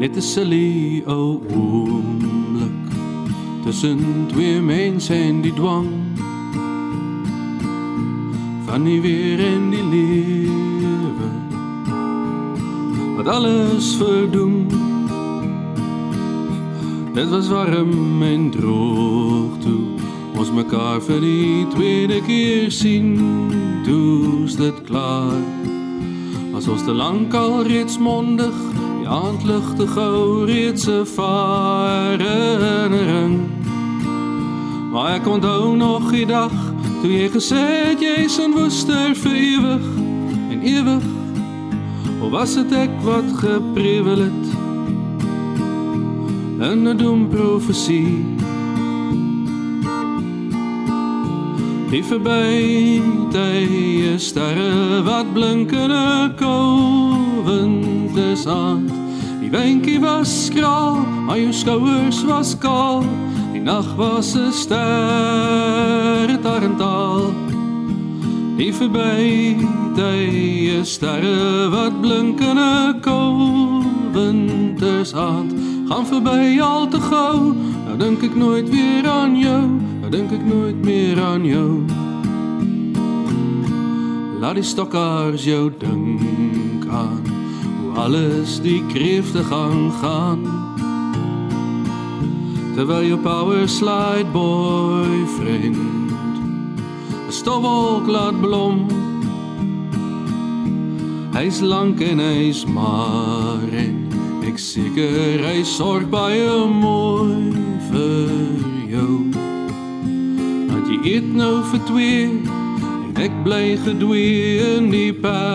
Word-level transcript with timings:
Net 0.00 0.16
'n 0.16 0.22
silly 0.22 1.02
ou 1.06 1.40
oomblik 1.52 2.88
tussen 3.64 3.98
twee 4.32 4.60
mense 4.60 5.14
en 5.14 5.42
die 5.42 5.52
dwang 5.52 5.88
van 8.64 8.84
die 8.84 9.00
weer 9.00 9.40
en 9.44 9.70
die 9.70 9.84
lewe. 9.92 11.28
Wat 13.16 13.26
alles 13.26 13.96
verdoem 14.00 14.66
dit 17.12 17.28
was 17.28 17.48
warm 17.48 18.22
en 18.22 18.50
droog 18.50 19.58
toe. 19.60 19.84
Ons 20.38 20.50
mekaar 20.50 21.00
vir 21.00 21.20
die 21.20 21.66
tweede 21.76 22.22
keer 22.24 22.72
sien 22.72 23.20
toe's 23.84 24.56
dit 24.56 24.82
klaar. 24.88 25.44
As 26.56 26.68
ons 26.68 26.88
te 26.88 26.92
lank 26.96 27.34
al 27.34 27.62
reeds 27.68 27.98
mondig 27.98 28.69
die 29.10 29.16
aandlig 29.16 29.74
te 29.76 29.86
gou 29.86 30.44
reeds 30.44 30.86
'n 30.86 31.06
herinnering 32.18 33.40
maar 34.92 35.14
ek 35.14 35.26
onthou 35.26 35.76
nog 35.76 36.10
die 36.10 36.26
dag 36.26 36.52
toe 37.02 37.10
jy 37.10 37.28
gesê 37.28 37.90
het 37.90 38.00
jy's 38.00 38.38
in 38.38 38.52
woester 38.52 39.14
vir 39.14 39.34
ewig 39.34 39.86
en 40.50 40.62
ewig 40.62 41.02
of 42.22 42.30
was 42.30 42.54
dit 42.54 42.72
ek 42.72 42.90
wat 43.02 43.26
geprewel 43.42 44.18
het 44.18 44.46
in 46.70 46.88
'n 46.88 46.96
dom 46.96 47.28
profesie 47.28 48.38
Die 51.90 52.04
verby 52.04 53.02
tye 53.32 54.18
sterre 54.18 55.02
wat 55.02 55.32
blink 55.34 55.72
in 55.72 55.90
'n 57.46 58.12
kouwendes 58.14 58.46
aand. 58.46 58.90
Die 59.40 59.50
windjie 59.50 60.00
was 60.00 60.46
skraal, 60.46 60.96
maar 61.26 61.38
jou 61.38 61.52
skouers 61.52 62.24
was 62.24 62.58
kaal. 62.58 63.04
Die 63.52 63.60
nag 63.60 63.94
was 63.96 64.34
'n 64.34 64.52
ster 64.52 66.38
tarantaal. 66.42 67.32
Die 68.56 68.74
verby 68.74 69.56
tye 69.94 70.84
sterre 70.84 71.68
wat 71.70 72.00
blink 72.00 72.40
in 72.40 72.58
'n 72.58 73.00
kouwendes 73.00 74.44
aand. 75.14 75.52
Gaan 75.88 76.06
verby 76.06 76.60
al 76.60 76.88
te 76.88 77.00
gou, 77.00 77.54
nou 77.86 77.96
dink 77.96 78.22
ek 78.22 78.34
nooit 78.34 78.68
weer 78.70 79.08
aan 79.08 79.36
jou 79.38 79.80
dink 80.10 80.32
ek 80.34 80.42
nooit 80.42 80.78
meer 80.82 81.20
aan 81.22 81.44
jou. 81.46 81.84
Laat 84.40 84.58
die 84.58 84.66
stokkaars 84.66 85.44
jou 85.46 85.70
dink 85.78 86.88
aan 86.90 87.29
alles 87.96 88.60
die 88.62 88.82
kreefte 88.92 89.44
gaan 89.44 89.92
gaan. 90.02 90.44
Terwyl 92.74 93.06
jou 93.08 93.18
power 93.18 93.68
slide 93.68 94.30
boyfriend 94.32 95.76
'n 97.28 97.32
stofwolk 97.32 98.06
laat 98.06 98.40
blom. 98.40 98.86
Hy's 101.32 101.60
lank 101.60 102.00
en 102.00 102.18
hy's 102.18 102.66
maar 102.66 103.68
en 103.72 104.08
ek 104.46 104.58
seker 104.58 105.46
hy 105.46 105.62
sorg 105.62 106.10
baie 106.10 106.66
mooi 106.66 107.52
vir 107.90 108.30
jou 108.90 109.30
eet 111.04 111.28
nou 111.32 111.62
vir 111.70 111.80
twee 111.88 112.24
en 112.28 113.20
ek 113.24 113.32
bly 113.44 113.76
gedwee 113.86 114.60
in 114.76 114.90
die 114.92 115.12
perle 115.16 115.49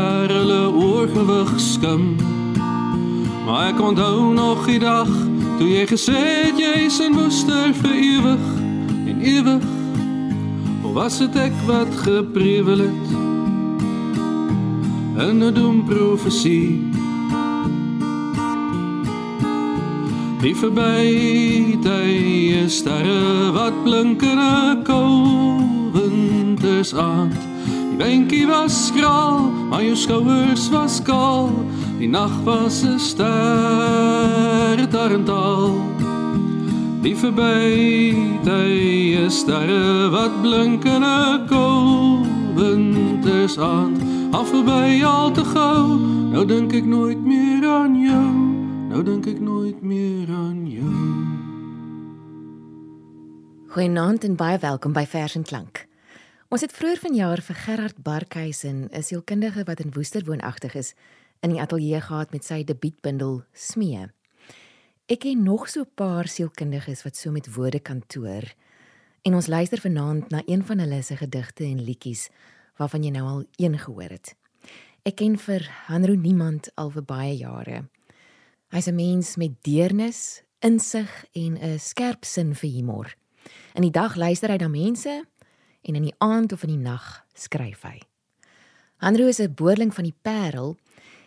oorgewig 1.56 1.60
skim. 1.60 2.16
Maar 3.46 3.68
ek 3.68 3.82
onthou 3.82 4.34
nog 4.34 4.66
die 4.66 4.80
dag 4.80 5.08
toe 5.58 5.70
jy 5.70 5.86
gesê 5.88 6.44
het 6.46 6.58
jy's 6.60 7.00
in 7.00 7.14
woester 7.16 7.74
vir 7.74 7.94
ewig 7.94 8.40
en 9.08 9.22
ewig. 9.22 9.64
Of 10.84 10.94
was 10.94 11.18
dit 11.20 11.36
ek 11.36 11.54
wat 11.66 11.96
geprewel 12.04 12.80
het? 12.80 13.08
In 15.30 15.44
'n 15.44 15.54
dom 15.54 15.84
profesie. 15.86 16.92
Die 20.42 20.56
verby 20.56 21.78
tye 21.82 22.70
sterre 22.70 23.52
wat 23.52 23.84
blink 23.84 24.22
in 24.22 24.40
'n 24.40 24.84
kouwendes 24.84 26.14
aand. 26.94 27.45
Die 27.96 28.04
windjie 28.04 28.48
was 28.48 28.88
skraal, 28.90 29.46
maar 29.70 29.80
jou 29.80 29.96
skouers 29.96 30.66
was 30.70 30.98
kaal. 31.08 31.48
Die 31.96 32.10
nag 32.12 32.34
was 32.44 32.84
'n 32.84 33.00
ster 33.00 34.84
tarantaal. 34.92 35.80
Die 37.02 37.16
verby 37.16 38.12
tye 38.44 39.30
sterre 39.30 40.10
wat 40.12 40.42
blink 40.42 40.84
in 40.84 41.04
'n 41.04 41.48
kouwendes 41.48 43.58
aand. 43.58 44.02
Af 44.32 44.50
verby 44.50 45.04
al 45.04 45.32
te 45.32 45.46
gou, 45.46 45.98
nou 46.32 46.46
dink 46.46 46.74
ek 46.74 46.86
nooit 46.86 47.26
meer 47.26 47.68
aan 47.68 48.02
jou. 48.02 48.32
Nou 48.90 49.04
dink 49.04 49.26
ek 49.26 49.40
nooit 49.40 49.82
meer 49.82 50.28
aan 50.30 50.68
jou. 50.68 51.16
Goeienaand 53.68 54.24
en 54.24 54.36
baie 54.36 54.58
welkom 54.58 54.94
by 54.94 55.06
Vers 55.06 55.36
en 55.36 55.44
Klank. 55.44 55.95
Ons 56.56 56.64
het 56.64 56.72
vroeër 56.72 57.02
vanjaar 57.04 57.42
vir 57.44 57.58
Gerard 57.60 57.98
Barkhuizen, 58.00 58.88
'n 58.88 59.04
sielkundige 59.04 59.64
wat 59.68 59.80
in 59.80 59.92
Woester 59.92 60.24
woonagtig 60.24 60.76
is, 60.76 60.94
in 61.40 61.50
die 61.50 61.60
ateljee 61.60 62.02
gehad 62.02 62.32
met 62.32 62.46
sy 62.46 62.64
debuutbundel 62.64 63.44
Smee. 63.52 64.08
Ek 65.06 65.20
ken 65.20 65.44
nog 65.44 65.68
so 65.70 65.82
'n 65.82 65.92
paar 65.96 66.28
sielkundiges 66.28 67.04
wat 67.04 67.18
so 67.18 67.32
met 67.32 67.54
woorde 67.56 67.80
kan 67.80 68.04
toer. 68.08 68.56
En 69.22 69.34
ons 69.34 69.48
luister 69.48 69.82
vanaand 69.82 70.30
na 70.30 70.42
een 70.46 70.64
van 70.64 70.80
hulle 70.80 71.02
se 71.02 71.16
gedigte 71.18 71.64
en 71.64 71.84
liedjies 71.84 72.30
waarvan 72.78 73.04
jy 73.04 73.10
nou 73.10 73.28
al 73.28 73.46
een 73.56 73.78
gehoor 73.80 74.10
het. 74.10 74.36
Ek 75.04 75.16
ken 75.16 75.38
vir 75.38 75.70
Hanro 75.88 76.16
Niemand 76.16 76.72
al 76.76 76.90
vir 76.90 77.04
baie 77.04 77.38
jare. 77.38 77.90
Hy's 78.70 78.88
'n 78.88 78.96
mens 78.96 79.36
met 79.36 79.64
deernis, 79.64 80.44
insig 80.60 81.26
en 81.34 81.58
'n 81.58 81.80
skerp 81.80 82.24
sin 82.24 82.56
vir 82.56 82.70
humor. 82.70 83.16
In 83.74 83.82
die 83.82 83.92
dag 83.92 84.16
luister 84.16 84.50
hy 84.50 84.58
na 84.58 84.68
mense 84.68 85.26
en 85.86 85.96
in 85.96 86.08
die 86.10 86.16
aand 86.18 86.52
of 86.52 86.64
in 86.66 86.74
die 86.74 86.82
nag 86.82 87.26
skryf 87.38 87.86
hy. 87.86 88.00
Hanro 89.04 89.28
is 89.28 89.40
'n 89.40 89.54
boerling 89.54 89.94
van 89.94 90.04
die 90.04 90.20
Parel 90.22 90.78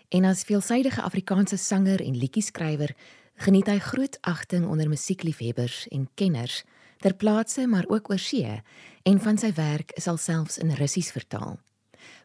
en 0.09 0.25
as 0.25 0.45
veelsidige 0.45 1.03
Afrikaanse 1.03 1.57
sanger 1.57 2.01
en 2.01 2.17
liedjieskrywer 2.17 2.95
geniet 3.35 3.67
hy 3.67 3.79
groot 3.79 4.19
agting 4.21 4.67
onder 4.67 4.89
musiekliefhebbers 4.89 5.87
en 5.89 6.09
kenners 6.15 6.65
ter 6.99 7.15
plaatse 7.15 7.67
maar 7.67 7.87
ook 7.89 8.11
oor 8.11 8.19
see 8.19 8.63
en 9.03 9.21
van 9.21 9.39
sy 9.39 9.53
werk 9.53 9.93
is 9.97 10.09
alselfs 10.09 10.59
in 10.59 10.75
Russies 10.75 11.11
vertaal. 11.11 11.59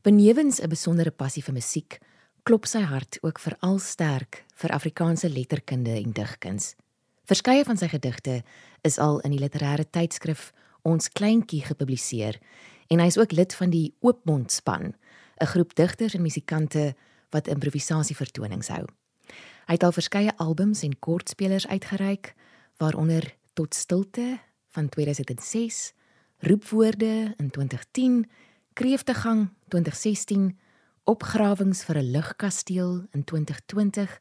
Benewens 0.01 0.61
'n 0.61 0.69
besondere 0.69 1.11
passie 1.11 1.43
vir 1.43 1.53
musiek, 1.53 1.99
klop 2.43 2.65
sy 2.65 2.81
hart 2.81 3.17
ook 3.21 3.39
veral 3.39 3.79
sterk 3.79 4.43
vir 4.55 4.71
Afrikaanse 4.71 5.29
letterkunde 5.29 5.91
en 5.91 6.11
digkuns. 6.11 6.75
Verskeie 7.25 7.63
van 7.63 7.77
sy 7.77 7.87
gedigte 7.87 8.43
is 8.81 8.97
al 8.99 9.19
in 9.19 9.31
die 9.31 9.39
literêre 9.39 9.85
tydskrif 9.89 10.51
Ons 10.83 11.09
Kleintjie 11.09 11.61
gepubliseer 11.63 12.39
en 12.87 12.99
hy 12.99 13.07
is 13.07 13.17
ook 13.17 13.31
lid 13.31 13.55
van 13.55 13.69
die 13.69 13.93
Oopmond 13.99 14.51
span, 14.51 14.95
'n 15.41 15.45
groep 15.45 15.75
digters 15.75 16.13
en 16.13 16.21
musikante 16.21 16.95
wat 17.31 17.47
improvisasievertonings 17.47 18.67
hou. 18.67 18.85
Hy 19.67 19.73
het 19.73 19.83
al 19.83 19.91
verskeie 19.91 20.37
albums 20.37 20.83
en 20.83 20.99
kortspelers 20.99 21.67
uitgereik, 21.67 22.33
waaronder 22.77 23.35
Tot 23.53 23.73
stilte 23.73 24.39
van 24.67 24.89
2006, 24.89 25.93
Roepwoorde 26.37 27.33
in 27.37 27.49
2010, 27.49 28.29
Kreeftegang 28.73 29.49
2016, 29.67 30.57
Opgrawings 31.03 31.83
vir 31.83 31.97
'n 31.97 32.11
lugkasteel 32.11 33.05
in 33.11 33.23
2020 33.23 34.19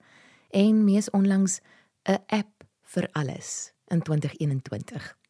en 0.50 0.84
mees 0.84 1.10
onlangs 1.10 1.60
'n 2.04 2.18
app 2.26 2.64
vir 2.82 3.08
alles 3.12 3.72
in 3.86 4.02
2021. 4.02 5.21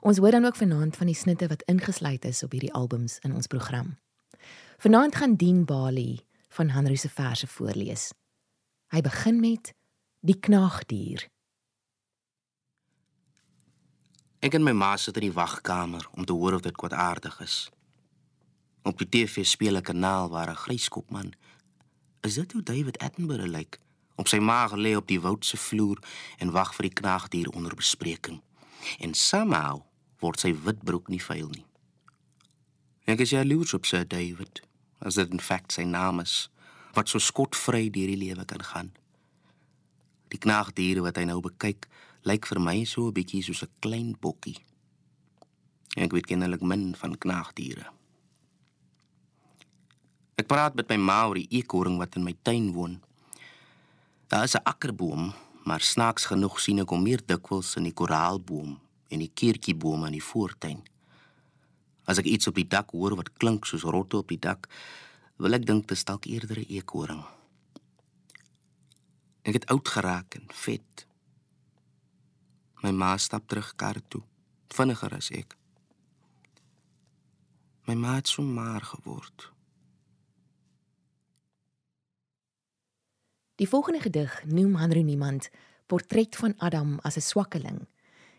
Ons 0.00 0.18
hoor 0.18 0.30
dan 0.30 0.44
ook 0.44 0.56
vanaand 0.56 0.96
van 0.96 1.06
die 1.06 1.16
snitte 1.16 1.46
wat 1.46 1.62
ingesluit 1.62 2.24
is 2.24 2.42
op 2.42 2.52
hierdie 2.52 2.72
albums 2.72 3.18
in 3.18 3.34
ons 3.34 3.46
program. 3.46 3.96
Vanaand 4.78 5.14
gaan 5.14 5.34
Dien 5.34 5.64
Bali 5.64 6.20
van 6.48 6.68
Henry 6.68 6.96
se 6.96 7.08
verse 7.08 7.46
voorlees. 7.46 8.12
Hy 8.88 9.00
begin 9.00 9.40
met 9.40 9.74
Die 10.20 10.38
knaagdier. 10.40 11.28
Ek 14.38 14.54
en 14.54 14.62
my 14.62 14.72
ma 14.72 14.96
sit 14.96 15.16
in 15.16 15.28
die 15.28 15.34
wagkamer 15.34 16.08
om 16.12 16.24
te 16.24 16.32
hoor 16.32 16.56
of 16.58 16.62
dit 16.62 16.74
kwaadaardig 16.74 17.40
is. 17.40 17.70
Op 18.82 18.98
die 18.98 19.08
TV 19.08 19.46
speel 19.46 19.76
'n 19.76 19.82
kanaal 19.82 20.28
waar 20.28 20.50
'n 20.50 20.62
gryskop 20.64 21.10
man 21.10 21.34
is 22.20 22.34
dit 22.34 22.52
hoe 22.52 22.62
David 22.62 22.98
Attenborough 22.98 23.50
lyk 23.50 23.78
op 24.18 24.28
sy 24.28 24.38
maag 24.42 24.74
lê 24.74 24.96
op 24.98 25.06
die 25.06 25.20
woudse 25.22 25.56
vloer 25.56 25.98
en 26.42 26.50
wag 26.50 26.74
vir 26.74 26.88
die 26.88 26.96
knaagdier 27.00 27.48
onder 27.54 27.74
bespreking. 27.78 28.40
En 28.98 29.14
somehow 29.14 29.82
word 30.20 30.40
sy 30.40 30.52
wit 30.52 30.82
broek 30.84 31.08
nie 31.08 31.22
vuil 31.22 31.50
nie. 31.54 31.66
Ek 33.08 33.22
is 33.24 33.32
jaloers 33.32 33.74
op 33.74 33.86
Sir 33.88 34.04
David, 34.04 34.62
as 35.00 35.16
dit 35.16 35.30
in 35.32 35.40
feite 35.40 35.78
sy 35.78 35.84
naam 35.88 36.20
is, 36.20 36.48
wat 36.96 37.08
so 37.08 37.22
skotvry 37.22 37.88
deur 37.94 38.10
die 38.10 38.20
lewe 38.20 38.44
kan 38.44 38.64
gaan. 38.72 38.90
Die 40.28 40.40
knaagdiere 40.42 41.04
wat 41.06 41.16
hy 41.16 41.24
nou 41.28 41.40
bekyk, 41.44 41.86
lyk 42.28 42.48
vir 42.50 42.60
my 42.60 42.82
so 42.84 43.08
'n 43.08 43.16
bietjie 43.16 43.42
soos 43.42 43.62
'n 43.62 43.72
klein 43.80 44.16
bokkie. 44.20 44.58
Ek 45.96 46.12
weet 46.12 46.26
kennelik 46.26 46.60
min 46.60 46.94
van 46.94 47.16
knaagdiere. 47.16 47.86
Ek 50.36 50.46
praat 50.46 50.74
met 50.74 50.88
my 50.88 50.96
ma 50.96 51.26
oor 51.26 51.34
die 51.34 51.50
eekhoring 51.50 51.98
wat 51.98 52.16
in 52.16 52.24
my 52.24 52.34
tuin 52.42 52.72
woon. 52.72 53.00
Daar 54.28 54.44
is 54.44 54.54
'n 54.54 54.62
akkerboom, 54.64 55.32
maar 55.68 55.84
snaaks 55.84 56.24
genoeg 56.30 56.60
sien 56.64 56.80
ek 56.80 56.92
hom 56.94 57.02
meer 57.04 57.20
dikwels 57.28 57.74
in 57.76 57.84
die 57.88 57.96
koraalboom 58.00 58.76
en 59.12 59.20
die 59.20 59.32
keertjieboom 59.40 60.06
in 60.08 60.14
die 60.16 60.24
voortuin. 60.24 60.80
As 62.08 62.20
ek 62.22 62.30
iets 62.30 62.48
op 62.48 62.56
die 62.56 62.68
dak 62.76 62.94
hoor 62.96 63.18
wat 63.18 63.34
klink 63.36 63.68
soos 63.68 63.84
rotte 63.84 64.16
op 64.22 64.32
die 64.32 64.40
dak, 64.40 64.64
wil 65.36 65.56
ek 65.58 65.66
dink 65.68 65.84
dit 65.84 65.96
is 65.98 66.06
dalk 66.08 66.24
eerder 66.24 66.60
'n 66.62 66.72
eekhoring. 66.78 67.24
Ek 69.44 69.60
het 69.60 69.68
oud 69.72 69.88
geraak 69.88 70.34
en 70.40 70.48
vet. 70.64 71.06
My 72.82 72.90
ma 72.90 73.16
stap 73.16 73.48
terug 73.48 73.76
kar 73.76 74.00
toe, 74.08 74.22
vinniger 74.68 75.14
as 75.14 75.30
ek. 75.30 75.56
My 77.86 77.94
ma 77.94 78.14
het 78.14 78.28
so 78.28 78.42
maar 78.42 78.84
geword. 78.84 79.52
Die 83.58 83.68
volgende 83.68 84.00
gedig 84.00 84.44
noem 84.46 84.76
Henry 84.78 85.00
Niemand 85.02 85.48
Portret 85.90 86.36
van 86.36 86.54
Adam 86.58 86.98
as 87.02 87.16
'n 87.16 87.20
swakkeling 87.20 87.88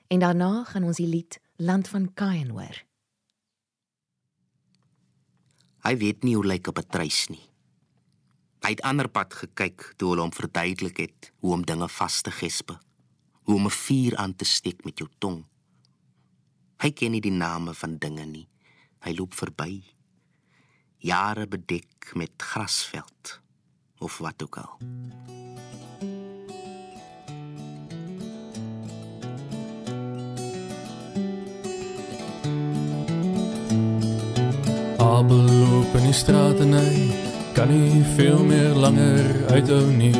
en 0.07 0.19
daarna 0.19 0.63
gaan 0.63 0.83
ons 0.83 0.97
die 0.97 1.07
lied 1.07 1.39
Land 1.55 1.87
van 1.87 2.13
Kain 2.13 2.49
hoor. 2.49 2.85
Hy 5.83 5.97
weet 5.97 6.23
nie 6.23 6.35
hoe 6.35 6.45
lyk 6.45 6.67
op 6.67 6.77
'n 6.77 6.87
treis 6.89 7.27
nie. 7.27 7.49
Hy 8.59 8.69
het 8.69 8.81
ander 8.81 9.09
pad 9.09 9.33
gekyk 9.33 9.93
toe 9.97 10.09
hulle 10.09 10.21
hom 10.21 10.33
verduidelik 10.33 10.97
het 10.97 11.31
hoe 11.39 11.53
om 11.53 11.65
dinge 11.65 11.89
vas 11.89 12.21
te 12.21 12.31
gespe, 12.31 12.79
hoe 13.43 13.55
om 13.55 13.65
'n 13.65 13.69
vuur 13.69 14.15
aan 14.15 14.35
te 14.35 14.45
steek 14.45 14.83
met 14.85 14.97
jou 14.97 15.09
tong. 15.17 15.45
Hy 16.77 16.91
ken 16.91 17.11
nie 17.11 17.21
die 17.21 17.37
name 17.37 17.73
van 17.73 17.97
dinge 17.97 18.25
nie. 18.25 18.47
Hy 18.99 19.13
loop 19.13 19.33
verby. 19.33 19.83
Jare 20.97 21.47
bedek 21.47 22.11
met 22.15 22.31
grasveld 22.37 23.41
of 23.99 24.17
wat 24.17 24.43
ook 24.43 24.57
al. 24.57 24.77
Abel 34.97 35.37
loop 35.37 35.95
in 35.95 36.03
die 36.03 36.13
straat 36.13 36.59
en 36.59 36.73
hy 36.73 37.11
kan 37.53 37.67
nie 37.71 38.03
veel 38.15 38.43
meer 38.43 38.75
langer 38.75 39.25
uithou 39.51 39.85
nie. 39.91 40.15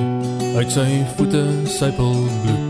Uit 0.56 0.72
sy 0.72 0.88
voete 1.16 1.44
sypel 1.72 2.16
bloed. 2.44 2.68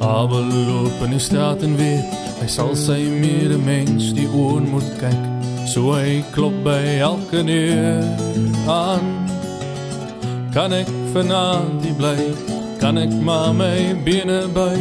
Abel 0.00 0.46
loop 0.68 1.04
in 1.04 1.16
die 1.16 1.22
straat 1.22 1.62
en 1.62 1.76
weet 1.76 2.16
hy 2.40 2.48
sal 2.48 2.72
sy 2.76 3.02
medemens 3.20 4.14
die 4.16 4.28
oor 4.32 4.64
moet 4.64 4.88
kyk 5.02 5.29
so 5.70 5.92
hy 5.94 6.22
klop 6.34 6.56
by 6.66 6.82
elke 7.10 7.44
deur 7.46 8.06
aan 8.66 9.10
kan 10.54 10.72
ek 10.74 10.88
vanaand 11.14 11.78
die 11.84 11.94
bly 11.94 12.18
kan 12.80 12.96
ek 12.96 13.12
maar 13.12 13.52
my 13.52 13.94
bene 14.04 14.48
buig? 14.54 14.80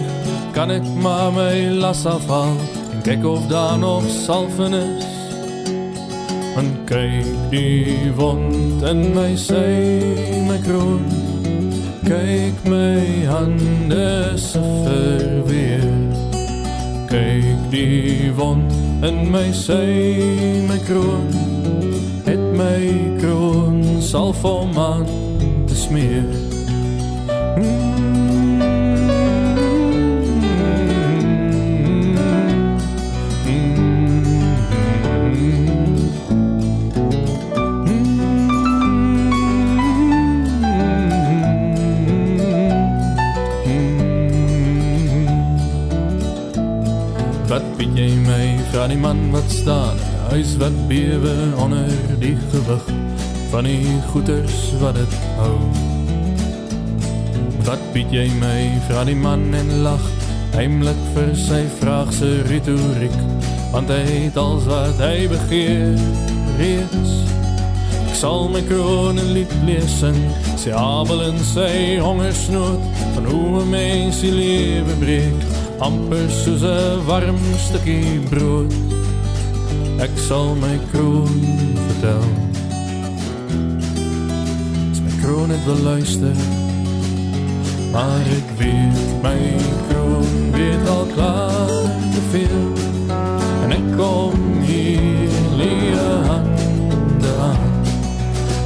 Kan 0.56 0.72
ek 0.72 0.86
maar 1.04 1.34
my 1.36 1.68
las 1.82 2.06
afhaal? 2.08 2.56
En 2.94 3.02
kyk 3.04 3.26
of 3.28 3.48
daar 3.52 3.78
nog 3.80 4.04
salven 4.08 4.74
is. 4.74 5.04
En 6.56 6.72
kyk 6.88 7.28
die 7.52 8.08
wond 8.16 8.84
in 8.88 9.12
my 9.14 9.36
sy 9.36 9.68
my 10.48 10.58
kroon. 10.64 11.04
Kyk 12.08 12.64
my 12.72 13.28
hande 13.28 14.38
se 14.40 14.64
verweer 14.88 15.84
Kyk 17.12 17.68
die 17.70 18.32
wond 18.34 18.89
in 19.02 19.32
my 19.32 19.52
sy 19.52 20.66
my 20.68 20.78
kroon 20.88 21.32
Het 22.26 22.44
my 22.60 22.82
kroon 23.22 24.02
sal 24.04 24.34
vir 24.42 24.68
man 24.76 25.06
te 25.68 25.76
smeer 25.76 26.39
van 48.72 48.90
die 48.90 48.98
man 48.98 49.32
wat 49.32 49.50
staan 49.52 49.98
in 49.98 50.14
'n 50.26 50.30
huis 50.30 50.58
wat 50.58 50.88
bewe 50.88 51.36
onder 51.56 51.90
die 52.20 52.38
gewig 52.52 52.86
van 53.50 53.64
die 53.64 53.86
goeders 54.12 54.74
wat 54.80 54.96
dit 54.96 55.14
hou. 55.38 55.58
Wat 57.66 57.80
weet 57.94 58.12
jy 58.12 58.30
my 58.40 58.72
van 58.90 59.06
die 59.06 59.16
man 59.16 59.54
en 59.54 59.82
lag 59.82 60.06
heimlik 60.52 61.02
vir 61.14 61.36
sy 61.36 61.64
vraag 61.80 62.14
se 62.14 62.42
retoriek 62.50 63.20
want 63.72 63.90
hy 63.90 64.04
het 64.26 64.38
als 64.38 64.66
wat 64.66 64.98
hy 64.98 65.28
begeer 65.28 65.98
reeds. 66.58 67.14
Ek 68.10 68.16
sal 68.16 68.50
my 68.50 68.62
kroon 68.62 69.18
en 69.18 69.32
lied 69.34 69.54
lees 69.66 70.02
en 70.04 70.18
sy 70.58 70.72
abel 70.72 71.22
en 71.22 71.38
sy 71.54 71.98
hongersnood 72.02 72.82
van 73.16 73.26
hoe 73.26 73.62
'n 73.62 73.70
mens 73.70 74.22
die 74.22 74.32
lewe 74.32 74.94
breek 75.00 75.59
amper 75.80 76.30
soos 76.30 76.64
'n 76.64 77.06
warm 77.08 77.40
stukkie 77.66 78.20
brood. 78.30 78.74
Ek 80.06 80.14
sal 80.28 80.56
my 80.56 80.76
kroon 80.92 81.36
vertel. 81.86 82.26
As 84.92 85.00
my 85.06 85.14
kroon 85.22 85.50
het 85.50 85.64
wil 85.66 85.82
luister, 85.92 86.36
maar 87.94 88.26
ek 88.40 88.50
weet 88.60 89.08
my 89.24 89.42
kroon 89.90 90.52
weet 90.52 90.86
al 90.96 91.06
klaar 91.16 91.72
te 92.16 92.22
veel. 92.32 92.68
En 93.64 93.72
ek 93.80 93.88
kom 93.98 94.38
hier 94.72 95.32
leë 95.60 96.10
hande 96.30 97.32
aan. 97.50 97.72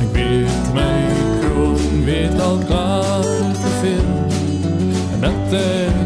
Ek 0.04 0.12
weet 0.18 0.66
my 0.74 0.98
kroon 1.42 2.06
weet 2.06 2.40
al 2.40 2.58
klaar 2.70 3.54
te 3.64 3.72
veel. 3.82 4.12
En 5.14 5.20
dat 5.22 5.60
ek 5.62 6.03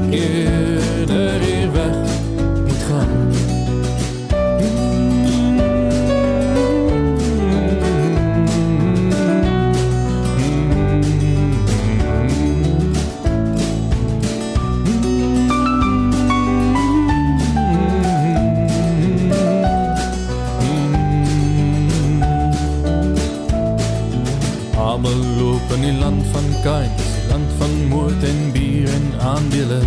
die 26.63 27.29
land 27.29 27.49
van 27.57 27.87
moord 27.87 28.23
en 28.23 28.51
bier 28.51 28.89
en 28.89 29.19
aandele. 29.19 29.79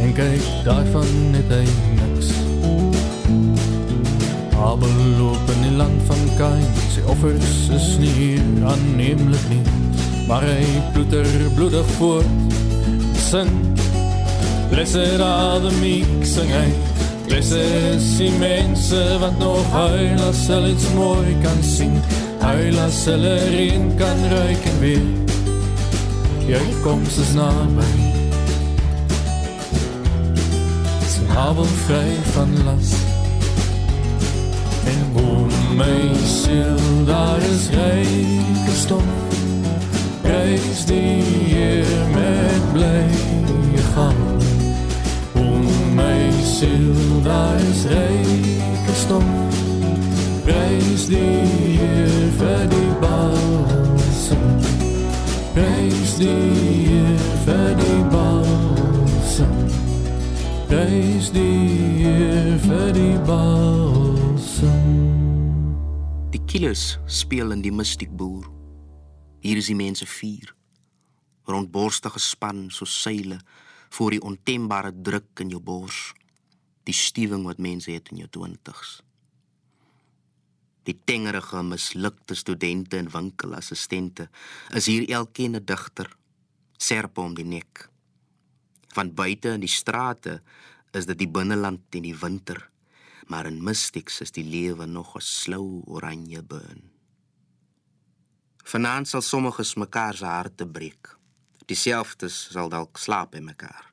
En 0.00 0.12
kyk, 0.12 0.42
daarvan 0.64 1.06
het 1.32 1.50
hy 1.50 1.64
niks. 1.98 2.30
Abel 4.54 4.94
loop 5.18 5.50
in 5.54 5.62
die 5.62 5.76
land 5.76 6.02
van 6.06 6.22
Kain, 6.38 6.66
sy 6.92 7.02
offers 7.10 7.68
is 7.74 7.88
nie 7.98 8.12
hier 8.16 8.66
aanneemlik 8.68 9.48
nie. 9.50 9.62
Maar 10.28 10.46
hy 10.46 10.64
ploeter 10.92 11.26
bloedig 11.54 11.90
voort, 11.98 12.54
sing. 13.18 13.50
Blessed 14.70 15.20
are 15.20 15.60
the 15.60 15.72
meek, 15.80 16.24
sing 16.24 16.48
hy. 16.52 16.68
Blessed 17.26 17.96
is 17.96 18.08
die 18.20 18.32
mense 18.38 19.02
wat 19.20 19.36
nog 19.40 19.66
huil 19.72 20.24
as 20.28 20.46
hulle 20.52 20.72
iets 20.76 20.88
mooi 20.96 21.36
kan 21.44 21.60
sien. 21.64 22.00
Huil 22.44 22.80
as 22.86 23.04
hulle 23.08 23.36
reën 23.52 23.92
kan 24.00 24.26
ruik 24.32 24.72
en 24.72 24.82
weer. 26.46 26.60
Jy 26.60 26.74
koms 26.82 27.18
is 27.18 27.32
naby. 27.34 27.86
Sy 31.08 31.24
hawel 31.32 31.68
vry 31.86 32.16
van 32.34 32.52
las. 32.64 32.92
En 34.84 35.12
woon 35.12 35.52
my 35.76 36.10
siel, 36.26 37.04
daar 37.06 37.42
is 37.52 37.68
ryke 37.70 38.74
stof. 38.74 39.08
Prys 40.22 40.84
die 40.84 41.22
Heer 41.22 42.08
met 42.12 42.72
blye 42.72 43.82
gaan. 43.94 44.20
Woon 45.32 45.94
my 45.94 46.30
siel, 46.42 47.22
daar 47.22 47.60
is 47.70 47.84
ryke 47.84 48.94
stof. 49.04 49.24
Prys 50.44 51.06
die 51.06 51.73
balsam. 63.26 64.90
Die 66.32 66.42
killers 66.44 66.98
speel 67.06 67.54
in 67.54 67.62
die 67.64 67.72
mystiek 67.72 68.12
boer. 68.12 68.46
Hier 69.44 69.60
is 69.60 69.70
die 69.70 69.78
mense 69.78 70.06
vier. 70.08 70.52
Rondborstige 71.48 72.20
span 72.20 72.70
so 72.72 72.88
seile 72.88 73.38
voor 73.94 74.14
die 74.14 74.22
ontembare 74.24 74.92
druk 74.92 75.40
in 75.44 75.52
jou 75.52 75.60
bors. 75.60 76.12
Die 76.84 76.96
stuwing 76.96 77.44
wat 77.48 77.60
mense 77.62 77.92
het 77.92 78.10
in 78.12 78.24
jou 78.24 78.30
20's. 78.36 78.98
Die 80.84 80.96
tengerige 81.08 81.62
mislukte 81.64 82.36
studente 82.36 82.98
en 83.00 83.08
winkelassistente 83.12 84.28
is 84.76 84.86
hier 84.86 85.08
elkeen 85.08 85.56
'n 85.56 85.64
digter, 85.64 86.10
serpe 86.76 87.20
om 87.20 87.34
die 87.34 87.44
nek. 87.44 87.88
Van 88.92 89.14
buite 89.14 89.48
in 89.48 89.60
die 89.60 89.68
strate 89.68 90.42
is 90.92 91.06
dit 91.06 91.18
die 91.18 91.28
binneland 91.28 91.80
in 91.90 92.02
die 92.02 92.16
winter, 92.16 92.68
maar 93.26 93.46
in 93.46 93.62
mystics 93.62 94.20
is 94.20 94.32
die 94.32 94.44
lewe 94.44 94.86
nog 94.86 95.16
'n 95.16 95.20
slou 95.20 95.82
oranje 95.86 96.42
burn. 96.42 96.90
Vanaand 98.64 99.08
sal 99.08 99.22
sommiges 99.22 99.74
mekaar 99.74 100.14
se 100.14 100.24
harte 100.24 100.66
breek. 100.66 101.16
Dieselfdes 101.66 102.48
sal 102.50 102.68
dalk 102.68 102.98
slaap 102.98 103.34
in 103.34 103.44
mekaar. 103.44 103.92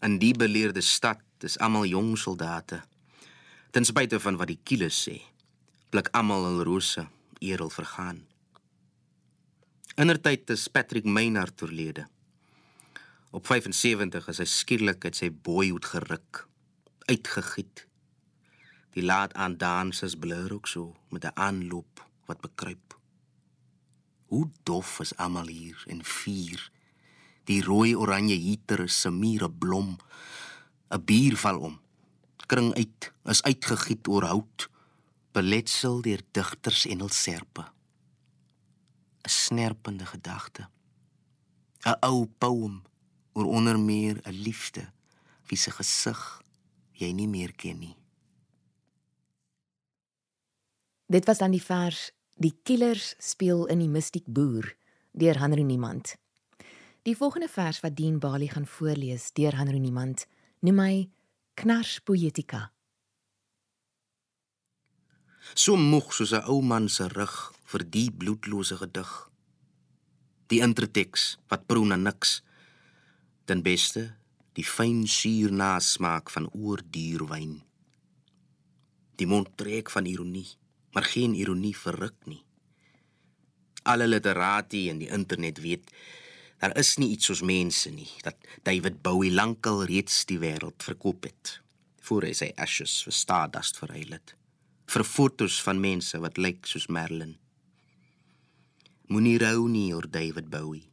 In 0.00 0.18
die 0.18 0.34
beleerde 0.34 0.80
stad 0.80 1.20
is 1.40 1.58
almal 1.58 1.84
jong 1.84 2.18
soldate. 2.18 2.82
Ten 3.70 3.84
spyte 3.84 4.20
van 4.20 4.36
wat 4.36 4.46
die 4.46 4.60
kieles 4.62 5.08
sê 5.08 5.20
blik 5.92 6.08
almal 6.16 6.44
hul 6.44 6.62
rose 6.64 7.06
eerel 7.38 7.70
vergaan. 7.70 8.22
Indertyd 10.00 10.50
is 10.50 10.68
Patrick 10.72 11.04
Maynard 11.04 11.62
oorlede. 11.62 12.06
Op 13.30 13.46
75 13.46 14.28
is 14.28 14.38
hy 14.40 14.46
skielik 14.48 15.04
uit 15.04 15.16
sy 15.16 15.28
boyhood 15.28 15.84
geruk, 15.84 16.46
uitgegiet. 17.08 17.86
Die 18.92 19.02
laat 19.02 19.34
aan 19.34 19.56
dansers 19.56 20.14
blur 20.14 20.52
ook 20.52 20.66
so 20.66 20.96
met 21.08 21.24
'n 21.24 21.34
aanloop 21.34 22.08
wat 22.26 22.40
bekruip. 22.40 22.98
Hoe 24.26 24.50
dof 24.62 25.00
is 25.00 25.16
almal 25.16 25.46
hier 25.46 25.82
in 25.86 26.04
vuur. 26.04 26.70
Die 27.44 27.62
rooi 27.62 27.96
oranje 27.96 28.40
heater 28.40 28.80
is 28.80 29.00
se 29.00 29.10
mure 29.10 29.50
blom. 29.50 29.96
'n 30.88 31.04
Bier 31.04 31.36
val 31.36 31.58
om. 31.58 31.80
Kring 32.46 32.74
uit, 32.74 33.12
is 33.24 33.42
uitgegiet 33.42 34.08
oor 34.08 34.24
hout 34.24 34.70
beletsel 35.32 36.02
deur 36.04 36.20
digters 36.30 36.86
en 36.86 36.98
hul 36.98 37.08
serpe. 37.08 37.64
'n 39.22 39.28
Snerpende 39.28 40.06
gedagte. 40.06 40.68
'n 41.84 41.96
Ou 42.00 42.26
poem 42.38 42.82
oor 43.32 43.46
onder 43.46 43.80
meer 43.80 44.20
'n 44.24 44.42
liefde 44.46 44.92
wie 45.46 45.58
se 45.58 45.70
gesig 45.70 46.42
jy 46.92 47.12
nie 47.12 47.28
meer 47.28 47.52
ken 47.52 47.78
nie. 47.78 47.96
Dit 51.12 51.28
was 51.28 51.38
dan 51.44 51.52
die 51.52 51.62
vers 51.62 52.10
Die 52.40 52.54
killers 52.64 53.12
speel 53.20 53.66
in 53.70 53.82
die 53.84 53.90
mystiek 53.92 54.24
boer 54.26 54.72
deur 55.12 55.38
Hanro 55.38 55.62
Niemand. 55.62 56.16
Die 57.04 57.14
volgende 57.16 57.48
vers 57.48 57.82
wat 57.84 57.96
Dean 57.96 58.18
Bali 58.18 58.48
gaan 58.48 58.66
voorlees 58.66 59.28
deur 59.36 59.54
Hanro 59.60 59.78
Niemand, 59.78 60.24
noem 60.64 60.78
hy 60.80 60.94
Knars 61.60 62.00
Poetika 62.00 62.72
so 65.54 65.76
moeg 65.76 66.12
soos 66.14 66.32
'n 66.32 66.46
ou 66.52 66.60
man 66.62 66.88
se 66.88 67.06
rug 67.08 67.36
vir 67.70 67.82
die 67.94 68.10
bloedlose 68.10 68.76
gedig. 68.76 69.10
Die 70.50 70.60
interteks 70.60 71.38
wat 71.48 71.66
proe 71.66 71.86
na 71.86 71.96
niks. 71.96 72.42
Den 73.44 73.62
beste, 73.62 74.16
die 74.56 74.64
fyn 74.64 75.06
suur 75.06 75.52
nasmaak 75.52 76.30
van 76.30 76.50
oorduurwyn. 76.52 77.62
Die 79.16 79.26
mond 79.26 79.56
trek 79.56 79.90
van 79.90 80.06
ironie, 80.06 80.48
maar 80.92 81.08
geen 81.08 81.34
ironie 81.34 81.76
verruk 81.76 82.26
nie. 82.28 82.42
Alle 83.82 84.06
literati 84.06 84.88
in 84.88 85.00
die 85.02 85.10
internet 85.10 85.58
weet 85.60 85.90
daar 86.62 86.76
is 86.78 86.94
nie 86.96 87.10
iets 87.16 87.26
soos 87.26 87.42
mense 87.42 87.90
nie 87.90 88.10
dat 88.22 88.38
David 88.62 89.00
Bowie 89.02 89.32
lankal 89.32 89.82
reeds 89.84 90.22
die 90.30 90.38
wêreld 90.38 90.84
verkoop 90.86 91.26
het 91.26 91.58
voor 92.06 92.28
hy 92.28 92.36
sy 92.38 92.52
ashes 92.56 93.00
vir 93.06 93.16
stardust 93.18 93.80
verruil 93.82 94.14
het 94.14 94.36
vir 94.92 95.04
fotos 95.08 95.56
van 95.64 95.80
mense 95.80 96.18
wat 96.20 96.36
lyk 96.36 96.66
soos 96.68 96.88
Merlin. 96.92 97.36
Moenie 99.08 99.38
rou 99.40 99.68
nie 99.68 99.92
oor 99.94 100.08
David 100.10 100.50
Bowie. 100.52 100.88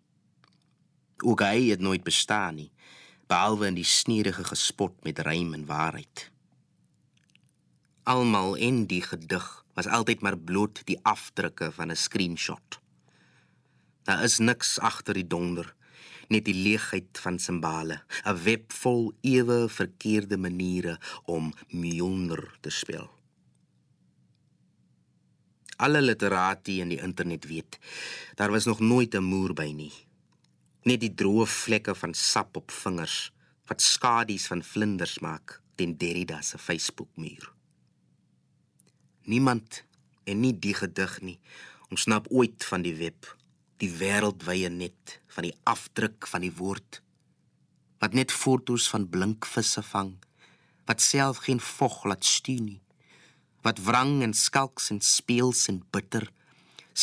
Ook 1.23 1.43
hy 1.43 1.69
het 1.71 1.83
nooit 1.83 2.03
bestaan 2.03 2.55
nie, 2.61 2.69
behalwe 3.27 3.67
in 3.67 3.75
die 3.75 3.87
sneerige 3.87 4.45
gespot 4.47 4.95
met 5.03 5.19
rym 5.27 5.53
en 5.53 5.65
waarheid. 5.67 6.29
Almal 8.07 8.55
in 8.55 8.85
die 8.87 9.01
gedig 9.03 9.58
was 9.79 9.87
altyd 9.87 10.21
maar 10.21 10.37
bloot 10.37 10.81
die 10.85 10.99
afdrukke 11.07 11.71
van 11.71 11.91
'n 11.91 11.95
screenshot. 11.95 12.79
Daar 14.03 14.23
is 14.23 14.39
niks 14.39 14.79
agter 14.79 15.13
die 15.13 15.27
donder, 15.27 15.75
net 16.27 16.45
die 16.45 16.53
leegheid 16.53 17.19
van 17.19 17.39
simbole, 17.39 18.01
'n 18.25 18.43
web 18.43 18.73
vol 18.73 19.13
ewe 19.21 19.69
verkeerde 19.69 20.37
maniere 20.37 20.99
om 21.25 21.53
Mjolnir 21.69 22.57
te 22.61 22.69
speel 22.69 23.09
alle 25.79 26.01
literatie 26.01 26.81
in 26.81 26.89
die 26.89 27.01
internet 27.01 27.45
weet. 27.47 27.79
Daar 28.35 28.51
was 28.51 28.65
nog 28.65 28.79
nooit 28.79 29.15
'n 29.15 29.23
moer 29.23 29.53
by 29.53 29.71
nie. 29.75 29.93
Net 30.83 30.99
die 30.99 31.13
droë 31.13 31.45
vlekke 31.45 31.95
van 31.95 32.13
sap 32.13 32.55
op 32.55 32.71
vingers 32.71 33.31
wat 33.65 33.81
skadu's 33.81 34.47
van 34.47 34.63
vlinders 34.63 35.19
maak 35.19 35.61
teen 35.75 35.97
Derrida 35.97 36.41
se 36.41 36.57
Facebook-muur. 36.57 37.58
Niemand 39.23 39.83
en 40.23 40.39
nie 40.41 40.53
die 40.53 40.73
gedig 40.73 41.19
nie. 41.21 41.39
Ontsnap 41.89 42.27
ooit 42.29 42.65
van 42.65 42.81
die 42.85 42.95
web, 42.95 43.25
die 43.79 43.91
wêreldwye 43.95 44.69
net 44.69 45.19
van 45.31 45.47
die 45.47 45.55
afdruk 45.69 46.27
van 46.27 46.43
die 46.43 46.53
woord 46.55 46.99
wat 47.99 48.15
net 48.15 48.31
fotos 48.31 48.87
van 48.91 49.07
blink 49.11 49.47
visse 49.47 49.83
vang 49.91 50.11
wat 50.89 51.03
self 51.03 51.43
geen 51.45 51.61
vog 51.63 52.01
laat 52.11 52.27
stuur 52.27 52.63
nie 52.65 52.81
wat 53.67 53.79
wrang 53.87 54.19
en 54.25 54.35
skalks 54.35 54.89
en 54.93 54.99
speels 55.03 55.65
en 55.71 55.79
bitter 55.95 56.27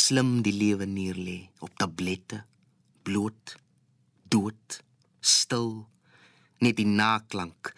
slim 0.04 0.40
die 0.44 0.54
lewe 0.56 0.88
neerlê 0.88 1.38
op 1.64 1.72
tablette 1.80 2.42
bloot 3.08 3.56
dood 4.34 4.80
stil 5.20 5.72
net 6.64 6.76
die 6.80 6.88
naklank 6.88 7.72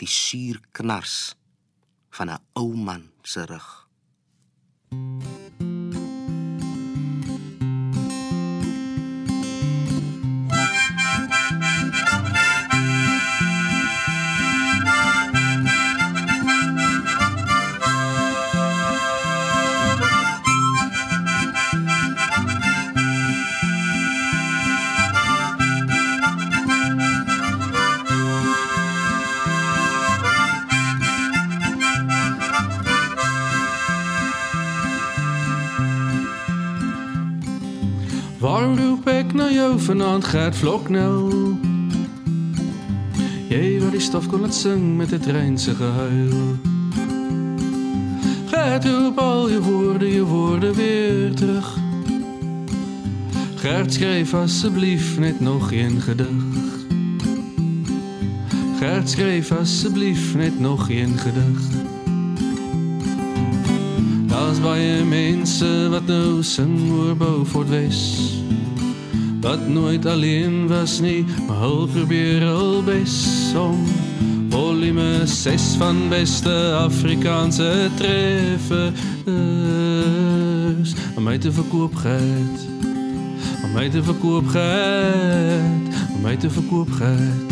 die 0.00 0.08
suur 0.08 0.62
knars 0.76 1.18
van 2.16 2.30
'n 2.30 2.40
ou 2.60 2.70
man 2.86 3.02
se 3.22 3.42
rug 3.50 3.68
jou 39.60 39.80
vanaand 39.80 40.24
Gert 40.24 40.56
Vlok 40.56 40.88
nou. 40.88 41.32
Jy 43.50 43.80
wat 43.82 43.92
die 43.92 44.00
stof 44.00 44.28
kon 44.30 44.40
laat 44.40 44.54
sing 44.56 44.96
met 44.96 45.12
'n 45.12 45.20
trein 45.20 45.58
se 45.58 45.74
gehuil. 45.74 46.56
Gert, 48.50 48.84
roep 48.84 49.18
al 49.18 49.50
je 49.50 49.60
woorde, 49.60 50.12
je 50.12 50.24
woorde 50.24 50.74
weer 50.74 51.34
terug. 51.34 51.78
Gert, 53.56 53.92
schrijf 53.92 54.34
alsjeblieft 54.34 55.18
net 55.18 55.40
nog 55.40 55.72
een 55.72 56.00
gedicht. 56.00 56.86
Gert, 58.78 59.10
schrijf 59.10 59.52
alsjeblieft 59.52 60.34
net 60.34 60.60
nog 60.60 60.90
een 60.90 61.18
gedicht. 61.18 61.72
Daar's 64.26 64.60
baie 64.60 65.04
mense 65.04 65.88
wat 65.90 66.06
nou 66.06 66.42
sing 66.42 66.92
oor 66.92 67.16
Beaufort 67.16 67.68
West 67.68 68.40
wat 69.40 69.68
nooit 69.68 70.06
alleen 70.06 70.68
was 70.68 71.00
nie, 71.00 71.24
maar 71.46 71.56
hul 71.56 71.86
probeer 71.86 72.44
al 72.44 72.82
bes 72.82 73.52
om 73.56 73.86
volume 74.50 75.26
6 75.26 75.62
van 75.78 76.08
beste 76.08 76.54
Afrikaanse 76.80 77.88
treffe 77.96 78.92
is 80.80 80.94
om 81.16 81.24
my 81.24 81.38
te 81.38 81.52
verkoop 81.52 81.94
gehad 81.94 82.68
om 83.70 83.76
my 83.76 83.88
te 83.88 84.02
verkoop 84.02 84.46
gehad, 84.46 85.94
om 86.14 86.20
my 86.22 86.36
te 86.36 86.50
verkoop 86.50 86.90
gehad. 86.90 87.49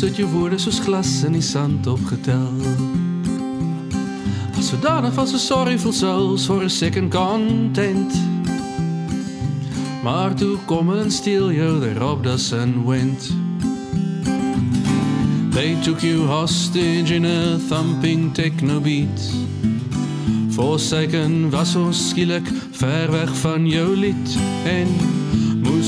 Ons 0.00 0.08
het 0.08 0.16
jou 0.22 0.30
woorde 0.32 0.56
soos 0.56 0.78
glas 0.80 1.08
in 1.28 1.34
die 1.36 1.44
sand 1.44 1.84
opgetel. 1.84 2.54
As 4.56 4.70
sodanig 4.70 5.12
was 5.12 5.34
'n 5.34 5.38
sorry 5.38 5.76
voel 5.78 5.92
selfs 5.92 6.46
vir 6.46 6.62
'n 6.64 6.70
second 6.70 7.10
content. 7.12 8.12
Maar 10.02 10.34
toe 10.34 10.56
kom 10.64 10.90
en 10.92 11.10
steel 11.10 11.52
jou 11.52 11.80
the 11.80 11.92
rob 11.98 12.22
doesn't 12.24 12.86
went. 12.86 13.30
They 15.52 15.76
took 15.82 16.00
you 16.00 16.24
hostage 16.26 17.14
in 17.14 17.26
a 17.26 17.58
thumping 17.68 18.32
techno 18.32 18.80
beat. 18.80 19.20
Forsaken 20.50 21.50
was 21.50 21.76
ons 21.76 22.08
skielik 22.08 22.48
ver 22.72 23.10
weg 23.10 23.36
van 23.36 23.68
jou 23.68 23.96
lied 23.96 24.38
en 24.64 24.88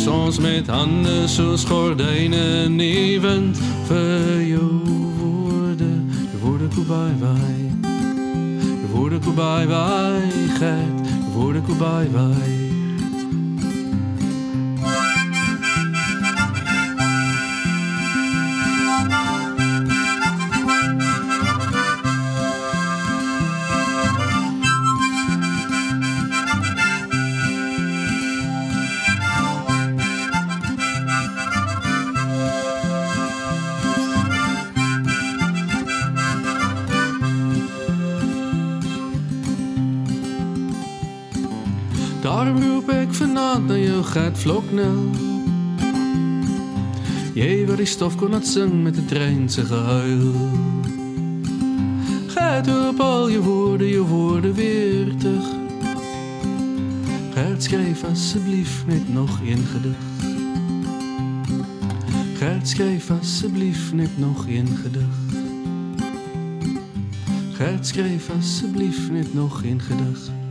moes 0.02 0.14
ons 0.14 0.38
met 0.38 0.66
hande 0.66 1.28
soos 1.28 1.64
gordyne 1.64 2.68
nevend 2.68 3.58
vir 3.86 4.40
jou 4.48 4.70
woorde, 5.18 5.90
jou 6.32 6.40
woorde 6.42 6.68
kubai 6.74 7.12
vai. 7.20 7.70
Jou 8.80 8.90
woorde 8.96 9.20
kubai 9.22 9.66
vai, 9.66 10.26
gert, 10.58 11.06
jou 11.06 11.30
woorde 11.36 11.62
kubai 11.68 12.08
vai. 12.10 12.61
Daarom 42.22 42.62
roep 42.62 42.90
ek 42.94 43.14
vanaand 43.18 43.66
na 43.66 43.76
jou 43.76 44.02
gat 44.06 44.36
vloknel. 44.38 44.98
Jy 47.34 47.64
wat 47.66 47.80
die 47.82 47.86
stof 47.90 48.14
kon 48.20 48.30
laat 48.30 48.46
sing 48.46 48.70
met 48.84 48.94
'n 48.96 49.06
trein 49.10 49.48
se 49.50 49.64
gehuil. 49.66 50.30
Gaat 52.26 52.68
op 52.88 53.00
al 53.00 53.28
je 53.28 53.40
woorden, 53.40 53.86
je 53.86 54.02
woorden 54.02 54.54
weer 54.54 55.16
terug. 55.16 55.48
Gert, 57.34 57.62
schrijf 57.62 58.04
alsjeblieft 58.04 58.86
net 58.86 59.12
nog 59.12 59.40
een 59.40 59.64
gedicht. 59.72 60.22
Gert, 62.38 62.68
schrijf 62.68 63.10
alsjeblieft 63.10 63.92
net 63.92 64.18
nog 64.18 64.46
een 64.46 64.68
gedicht. 64.82 65.30
Gert, 67.52 67.86
schrijf 67.86 68.30
alsjeblieft 68.30 69.10
net 69.10 69.34
nog 69.34 69.62
een 69.64 69.80
gedicht. 69.80 70.41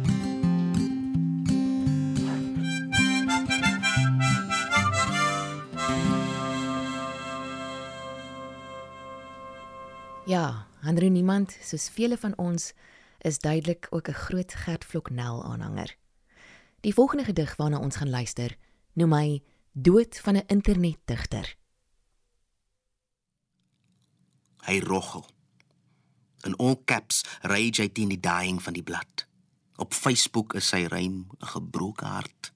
Andre 10.92 11.08
niemand 11.08 11.54
soos 11.64 11.88
vele 11.88 12.18
van 12.20 12.34
ons 12.36 12.74
is 13.24 13.38
duidelik 13.40 13.88
ook 13.90 14.08
'n 14.08 14.22
groot 14.28 14.54
Gert 14.54 14.86
Vloknel 14.86 15.44
aanhanger. 15.44 15.96
Die 16.80 16.94
volgende 16.94 17.24
gedig 17.24 17.56
waarna 17.56 17.80
ons 17.80 17.96
gaan 17.96 18.10
luister, 18.10 18.58
noem 18.94 19.14
hy 19.14 19.44
Dood 19.72 20.20
van 20.20 20.36
'n 20.36 20.44
internetdigter. 20.48 21.56
Hy 24.58 24.80
roggel. 24.80 25.26
In 26.42 26.56
all 26.56 26.82
caps 26.86 27.24
rage 27.42 27.82
hy 27.82 27.90
teen 27.90 28.10
die 28.10 28.20
dying 28.20 28.62
van 28.62 28.74
die 28.74 28.84
blad. 28.84 29.28
Op 29.76 29.94
Facebook 29.94 30.54
is 30.54 30.68
sy 30.68 30.86
rym 30.86 31.28
'n 31.40 31.46
gebroke 31.46 32.06
hart. 32.06 32.54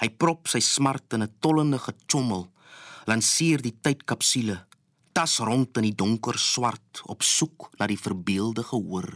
Hy 0.00 0.10
prop 0.10 0.48
sy 0.48 0.60
smart 0.60 1.12
in 1.12 1.22
'n 1.22 1.34
tollende 1.38 1.78
gechommel, 1.78 2.52
lanseer 3.04 3.62
die 3.62 3.78
tydkapsule, 3.80 4.67
tas 5.18 5.40
rond 5.42 5.74
in 5.80 5.88
die 5.88 5.96
donker 5.98 6.36
swart 6.38 7.00
op 7.10 7.24
soek 7.26 7.72
na 7.80 7.88
die 7.90 7.98
verbeelde 7.98 8.62
gehoor 8.62 9.08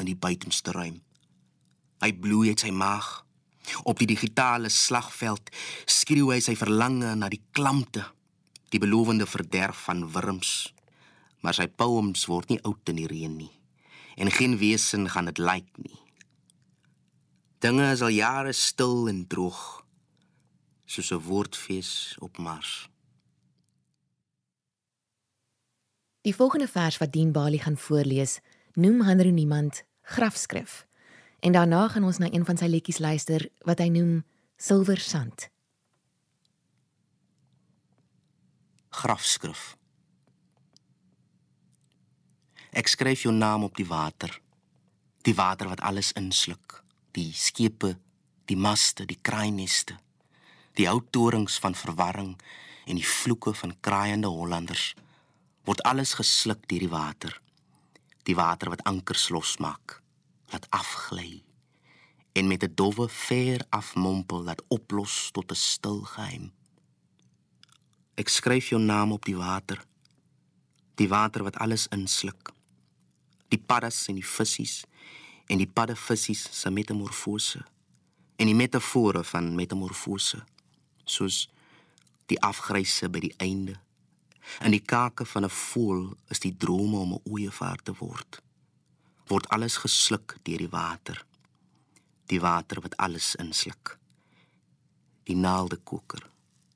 in 0.00 0.08
die 0.08 0.16
buitenste 0.16 0.72
ruim. 0.72 1.02
Hy 2.00 2.14
bloei 2.16 2.54
uit 2.54 2.62
sy 2.64 2.70
maag. 2.72 3.08
Op 3.84 4.00
die 4.00 4.08
digitale 4.08 4.70
slagveld 4.72 5.52
skreeu 5.84 6.30
hy 6.32 6.38
sy 6.40 6.54
verlange 6.56 7.12
na 7.12 7.28
die 7.28 7.42
klamte, 7.52 8.06
die 8.72 8.80
belovende 8.80 9.28
verderf 9.28 9.84
van 9.90 10.06
wurms. 10.14 10.70
Maar 11.44 11.58
sy 11.58 11.68
poems 11.68 12.24
word 12.30 12.48
nie 12.48 12.62
oud 12.64 12.94
in 12.94 13.02
die 13.02 13.10
reën 13.10 13.36
nie 13.36 13.52
en 14.20 14.28
geen 14.28 14.58
wesen 14.60 15.06
gaan 15.08 15.30
dit 15.30 15.38
lyk 15.38 15.64
like 15.64 15.84
nie. 15.84 16.00
Dinge 17.64 17.86
is 17.92 18.02
al 18.04 18.12
jare 18.12 18.52
stil 18.52 19.08
en 19.08 19.22
droog 19.28 19.84
soos 20.84 21.12
'n 21.12 21.24
woordfees 21.24 22.16
op 22.18 22.38
Mars. 22.38 22.89
Die 26.20 26.34
volgende 26.34 26.68
vers 26.68 26.98
wat 26.98 27.12
Dien 27.12 27.32
Bali 27.32 27.58
gaan 27.58 27.76
voorlees, 27.76 28.40
noem 28.72 29.00
Hanro 29.00 29.30
niemand 29.30 29.82
grafskrif. 30.02 30.86
En 31.40 31.52
daarna 31.52 31.88
gaan 31.88 32.04
ons 32.04 32.18
na 32.18 32.28
een 32.32 32.44
van 32.44 32.56
sy 32.56 32.68
liedjies 32.68 32.98
luister 32.98 33.48
wat 33.64 33.80
hy 33.80 33.88
noem 33.88 34.20
Silwer 34.56 35.00
Sand. 35.00 35.48
Grafskrif. 38.90 39.78
Ek 42.70 42.92
skryf 42.92 43.24
jou 43.24 43.32
naam 43.32 43.64
op 43.64 43.80
die 43.80 43.88
water. 43.88 44.40
Die 45.24 45.34
water 45.34 45.72
wat 45.72 45.80
alles 45.80 46.12
insluk, 46.12 46.82
die 47.16 47.32
skepe, 47.32 47.96
die 48.44 48.60
maste, 48.60 49.08
die 49.08 49.18
kraaineste, 49.22 49.96
die 50.76 50.88
ou 50.88 51.00
torings 51.10 51.56
van 51.58 51.74
verwarring 51.74 52.34
en 52.84 53.00
die 53.00 53.08
vloeke 53.08 53.54
van 53.56 53.78
kraaiende 53.80 54.28
Hollanders 54.28 54.92
word 55.64 55.82
alles 55.82 56.14
gesluk 56.14 56.68
deur 56.68 56.78
die 56.78 56.92
water. 56.92 57.40
Die 58.28 58.36
water 58.36 58.70
wat 58.70 58.84
ankers 58.84 59.28
losmaak, 59.28 60.02
laat 60.52 60.66
afgly 60.70 61.42
en 62.32 62.46
met 62.46 62.62
'n 62.62 62.74
dowwe 62.74 63.08
ver 63.08 63.64
afmompel 63.68 64.42
laat 64.42 64.62
oplos 64.68 65.30
tot 65.32 65.50
'n 65.50 65.54
stil 65.54 66.00
geheim. 66.00 66.52
Ek 68.14 68.28
skryf 68.28 68.68
jou 68.68 68.80
naam 68.80 69.12
op 69.12 69.24
die 69.24 69.36
water. 69.36 69.84
Die 70.94 71.08
water 71.08 71.42
wat 71.42 71.56
alles 71.56 71.86
insluk. 71.86 72.52
Die 73.48 73.58
paddas 73.58 74.06
en 74.06 74.14
die 74.14 74.26
visse 74.26 74.84
en 75.46 75.58
die 75.58 75.66
paddevissies 75.66 76.60
se 76.60 76.70
metamorfose 76.70 77.64
en 78.36 78.46
die 78.46 78.54
metafore 78.54 79.24
van 79.24 79.54
metamorfose 79.54 80.44
soos 81.04 81.50
die 82.26 82.40
afgryse 82.40 83.08
by 83.08 83.18
die 83.18 83.34
einde. 83.36 83.80
In 84.60 84.74
die 84.74 84.84
kake 84.84 85.24
van 85.24 85.44
'n 85.44 85.50
voël 85.50 86.16
is 86.28 86.40
die 86.40 86.56
drome 86.56 86.96
om 86.96 87.12
'n 87.12 87.22
ooievaar 87.24 87.80
te 87.82 87.94
word. 87.98 88.42
Word 89.26 89.48
alles 89.48 89.76
gesluk 89.76 90.36
deur 90.42 90.58
die 90.58 90.68
water. 90.68 91.24
Die 92.26 92.40
water 92.40 92.80
wat 92.80 92.96
alles 92.96 93.34
insluk. 93.34 93.98
Die 95.22 95.36
naaldekoker, 95.36 96.30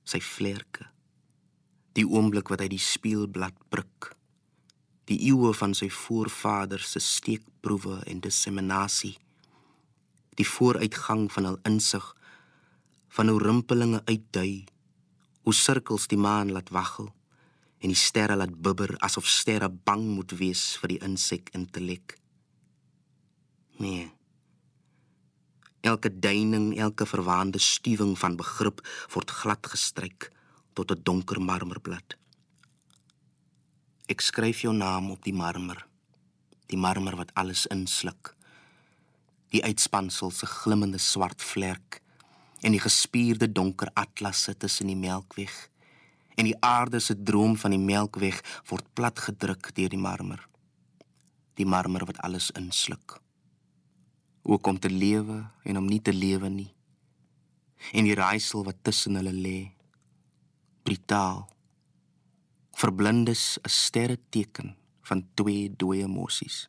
sy 0.05 0.21
vlerke. 0.21 0.87
Die 1.93 2.07
oomblik 2.07 2.49
wat 2.49 2.61
hy 2.61 2.69
die 2.69 2.79
speelblad 2.79 3.55
prik. 3.69 4.17
Die 5.05 5.19
eeue 5.31 5.55
van 5.55 5.75
sy 5.75 5.91
voorvaders 5.91 6.91
se 6.91 6.99
steekproewe 6.99 8.03
en 8.07 8.21
disseminasie. 8.21 9.19
Die 10.35 10.49
vooruitgang 10.49 11.33
van 11.33 11.45
hul 11.45 11.59
insig 11.63 12.17
van 13.09 13.29
hoe 13.29 13.43
rimpelinge 13.43 14.03
uitdui, 14.05 14.65
hoe 15.43 15.55
sirkels 15.55 16.07
die 16.07 16.19
maan 16.19 16.53
laat 16.53 16.69
waggel 16.69 17.13
en 17.85 17.93
die 17.93 18.01
sterre 18.01 18.37
laat 18.41 18.55
bibber 18.65 18.95
asof 19.05 19.27
sterre 19.29 19.69
bang 19.69 20.07
moet 20.17 20.33
wees 20.41 20.63
vir 20.81 20.95
die 20.95 21.01
insek 21.05 21.51
intellek. 21.53 22.17
Nee. 23.77 24.07
Elke 25.85 26.09
duining, 26.09 26.71
elke 26.81 27.05
verwaande 27.05 27.61
stuwing 27.61 28.15
van 28.17 28.39
begrip 28.41 28.81
word 29.13 29.35
glad 29.43 29.69
gestryk 29.69 30.31
tot 30.73 30.91
'n 30.91 31.03
donker 31.05 31.41
marmerblad. 31.41 32.17
Ek 34.09 34.21
skryf 34.21 34.63
jou 34.65 34.73
naam 34.73 35.11
op 35.11 35.23
die 35.25 35.37
marmer. 35.37 35.87
Die 36.67 36.79
marmer 36.79 37.17
wat 37.17 37.35
alles 37.35 37.67
insluk. 37.67 38.35
Die 39.51 39.63
uitspansel 39.63 40.31
se 40.31 40.47
glimmende 40.47 40.99
swart 40.99 41.43
vlek 41.43 42.01
en 42.63 42.73
die 42.73 42.81
gespierde 42.81 43.53
donker 43.53 43.91
atlasse 43.95 44.57
tussen 44.57 44.87
die 44.87 44.97
melkweg 44.97 45.74
en 46.35 46.49
die 46.49 46.57
aarde 46.61 47.01
se 47.01 47.17
droom 47.23 47.57
van 47.57 47.75
die 47.75 47.81
melkweg 47.81 48.41
word 48.71 48.87
plat 48.95 49.19
gedruk 49.27 49.71
deur 49.77 49.93
die 49.93 50.01
marmer. 50.01 50.43
Die 51.55 51.67
marmer 51.67 52.07
wat 52.09 52.19
alles 52.27 52.51
insluk. 52.59 53.21
Ook 54.43 54.67
om 54.67 54.79
te 54.79 54.91
lewe 54.91 55.45
en 55.65 55.79
om 55.79 55.87
nie 55.87 56.03
te 56.03 56.13
lewe 56.13 56.51
nie. 56.51 56.71
En 57.93 58.05
die 58.05 58.17
raaisel 58.17 58.65
wat 58.65 58.83
tussen 58.83 59.17
hulle 59.21 59.33
lê. 59.33 59.59
Brutaal. 60.83 61.47
Verblindes 62.75 63.59
'n 63.63 63.69
sterre 63.69 64.19
teken 64.29 64.77
van 65.03 65.29
twee 65.35 65.71
dooie 65.77 66.03
emosies. 66.03 66.69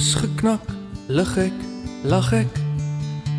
Kneus 0.00 0.14
geknak, 0.16 0.62
lig 1.12 1.32
ek, 1.36 1.56
lag 2.08 2.30
ek 2.32 2.54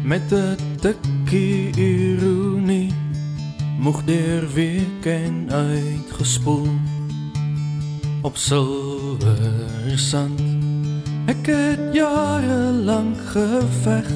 met 0.05 0.29
'n 0.29 0.61
tikkie 0.77 1.73
ironie. 1.73 2.93
Moeg 3.81 4.05
deur 4.05 4.45
week 4.53 5.05
en 5.05 5.49
uitgespoel 5.49 6.69
op 8.21 8.37
silwer 8.37 9.97
sand. 9.97 10.41
Ek 11.25 11.45
het 11.49 11.81
jare 11.97 12.71
lank 12.85 13.17
geveg 13.33 14.07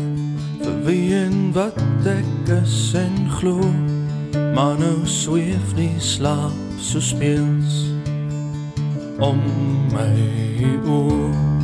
vir 0.61 0.77
wie 0.85 1.15
en 1.15 1.51
wat 1.53 1.81
ek 2.05 2.61
is 2.61 2.93
en 2.93 3.25
glo. 3.41 3.73
Maar 4.53 4.77
nou 4.77 5.01
sweef 5.05 5.73
die 5.73 5.97
slaap 5.97 6.61
so 6.77 6.99
speels 6.99 7.89
om 9.17 9.41
my 9.89 10.13
oor. 10.85 11.54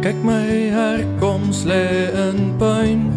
Kyk 0.00 0.24
my 0.24 0.72
herkoms 0.72 1.68
lê 1.68 2.08
in 2.08 2.56
pyn 2.56 3.12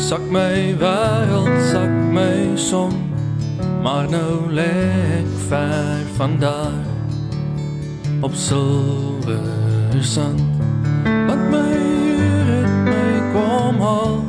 sak 0.00 0.24
my 0.32 0.72
wêreld 0.80 1.52
sak 1.70 1.92
my 2.16 2.56
son 2.56 3.11
maar 3.82 4.08
nou 4.10 4.52
lê 4.52 4.72
ek 5.18 5.30
ver 5.48 6.04
van 6.16 6.38
daar 6.38 6.90
op 8.20 8.34
silwer 8.34 9.98
sand 10.00 10.62
wat 11.26 11.42
my 11.50 11.72
het 12.50 12.76
my 12.86 13.08
kom 13.34 13.80
haal 13.80 14.22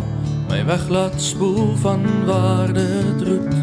my 0.50 0.66
weg 0.66 0.90
laat 0.90 1.22
spoel 1.22 1.76
van 1.76 2.26
waar 2.26 2.74
dit 2.74 3.22
roet. 3.22 3.56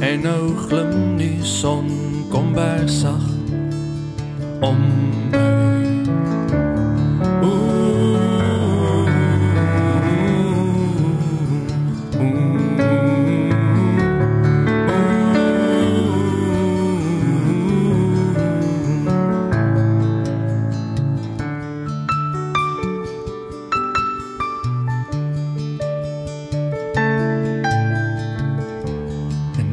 En 0.00 0.20
nou 0.20 0.56
glim 0.56 1.16
die 1.16 1.44
son 1.44 1.86
kom 2.28 2.52
bersag 2.52 3.22
om 4.60 4.99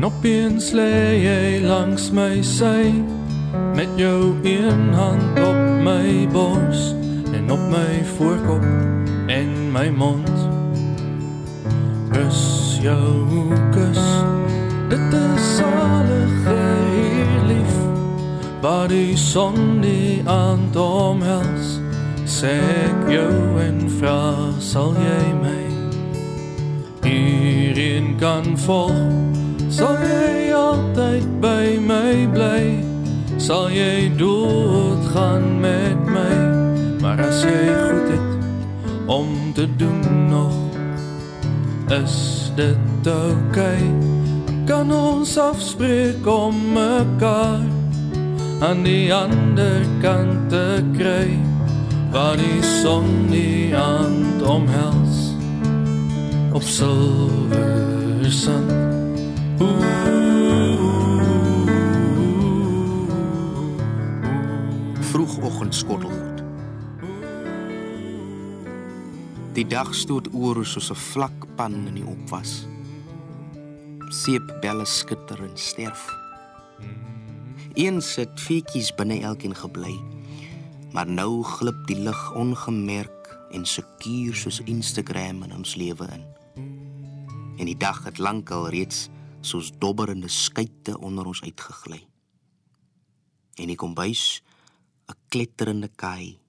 opeens 0.07 0.71
lê 0.71 1.19
jy 1.19 1.59
langs 1.67 2.07
my 2.15 2.39
sy 2.39 2.93
met 3.75 3.91
jou 3.99 4.35
een 4.43 4.93
hand 4.95 5.39
op 5.43 5.59
my 5.83 6.27
bors 6.31 6.93
en 7.35 7.51
op 7.51 7.63
my 7.71 7.91
voorkop 8.15 8.63
en 9.27 9.51
my 9.75 9.89
mond. 9.91 10.31
Kus 12.13 12.79
jou 12.83 13.51
kus, 13.75 14.03
dit 14.93 15.19
is 15.19 15.51
saliger 15.57 16.79
hier 16.95 17.33
lief, 17.51 17.77
waar 18.63 18.87
die 18.87 19.17
son 19.19 19.81
die 19.83 20.23
aand 20.23 20.75
omhels. 20.79 21.77
Sê 22.27 22.55
ek 22.87 23.07
jou 23.11 23.31
en 23.63 23.87
vra, 23.99 24.19
sal 24.63 24.95
jy 25.03 25.23
my 25.43 25.63
hierin 27.07 28.15
kan 28.19 28.55
volg? 28.67 29.26
Sal 29.77 29.99
jy 30.01 30.49
altyd 30.57 31.25
by 31.37 31.77
my 31.77 32.25
bly? 32.33 32.81
Sal 33.37 33.67
jy 33.69 34.09
doodgaan 34.17 35.59
met 35.61 36.01
my? 36.01 36.33
Maar 36.97 37.21
as 37.27 37.43
jy 37.45 37.61
goed 37.77 38.09
het 38.15 38.31
om 39.05 39.53
te 39.53 39.67
doen 39.77 40.29
nog, 40.33 40.57
is 41.93 42.49
dit. 42.57 42.77
Dan 43.07 43.37
kan 44.65 44.91
ons 44.91 45.37
afspreek 45.37 46.27
om 46.27 46.55
mekaar 46.73 47.63
aan 48.59 48.83
die 48.83 49.13
ander 49.13 49.85
kant 50.01 50.49
te 50.49 50.83
kry, 50.97 51.39
waar 52.11 52.35
die 52.35 52.59
son 52.81 53.29
die 53.31 53.71
aand 53.77 54.41
omhels 54.43 55.31
op 56.51 56.67
silwer 56.67 58.27
sand. 58.27 58.76
Vroegoggend 65.01 65.75
skottelgoed. 65.75 66.43
Die 69.57 69.65
dag 69.65 69.95
stoot 69.97 70.29
oor 70.33 70.61
soos 70.65 70.91
'n 70.93 70.95
vlak 70.95 71.47
pan 71.55 71.73
in 71.73 71.93
die 71.93 72.05
opwas. 72.05 72.67
Seepbelle 74.09 74.85
skitter 74.85 75.41
en 75.41 75.57
sterf. 75.57 76.05
Eens 77.73 78.15
het 78.15 78.39
feetjies 78.39 78.95
binne 78.95 79.21
elkeen 79.21 79.55
gebly. 79.55 79.99
Maar 80.91 81.07
nou 81.07 81.43
glip 81.43 81.87
die 81.87 81.99
lig 81.99 82.33
ongemerk 82.33 83.39
en 83.51 83.65
sekuur 83.65 84.35
soos 84.35 84.61
Instagram 84.65 85.43
in 85.43 85.53
ons 85.55 85.75
lewe 85.75 86.07
in. 86.13 86.23
En 87.57 87.65
die 87.65 87.77
dag 87.77 88.03
het 88.03 88.17
lankal 88.17 88.69
reeds 88.69 89.09
soos 89.41 89.71
dobberende 89.77 90.27
skuite 90.27 90.99
onder 90.99 91.25
ons 91.25 91.41
uitgegly. 91.41 92.07
En 93.55 93.67
die 93.67 93.75
kombuis 93.75 94.41
'n 95.07 95.17
kletterende 95.27 95.89
kai 95.95 96.39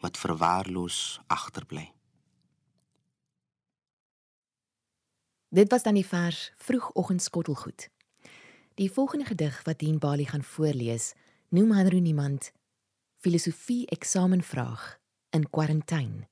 wat 0.00 0.18
verwaarloos 0.18 1.20
agterbly. 1.26 1.92
Dit 5.48 5.70
was 5.70 5.82
dan 5.82 5.94
die 5.94 6.06
vers 6.06 6.52
Vroegoggend 6.56 7.22
skottelgoed. 7.22 7.88
Die 8.74 8.92
volgende 8.92 9.24
gedig 9.24 9.62
wat 9.62 9.78
Dien 9.78 9.98
Bali 9.98 10.26
gaan 10.26 10.42
voorlees, 10.42 11.12
noem 11.48 11.70
Hanro 11.70 11.98
niemand 11.98 12.52
Filosofie 13.16 13.86
eksamenvraag 13.86 14.98
in 15.30 15.50
kwarantyne. 15.50 16.28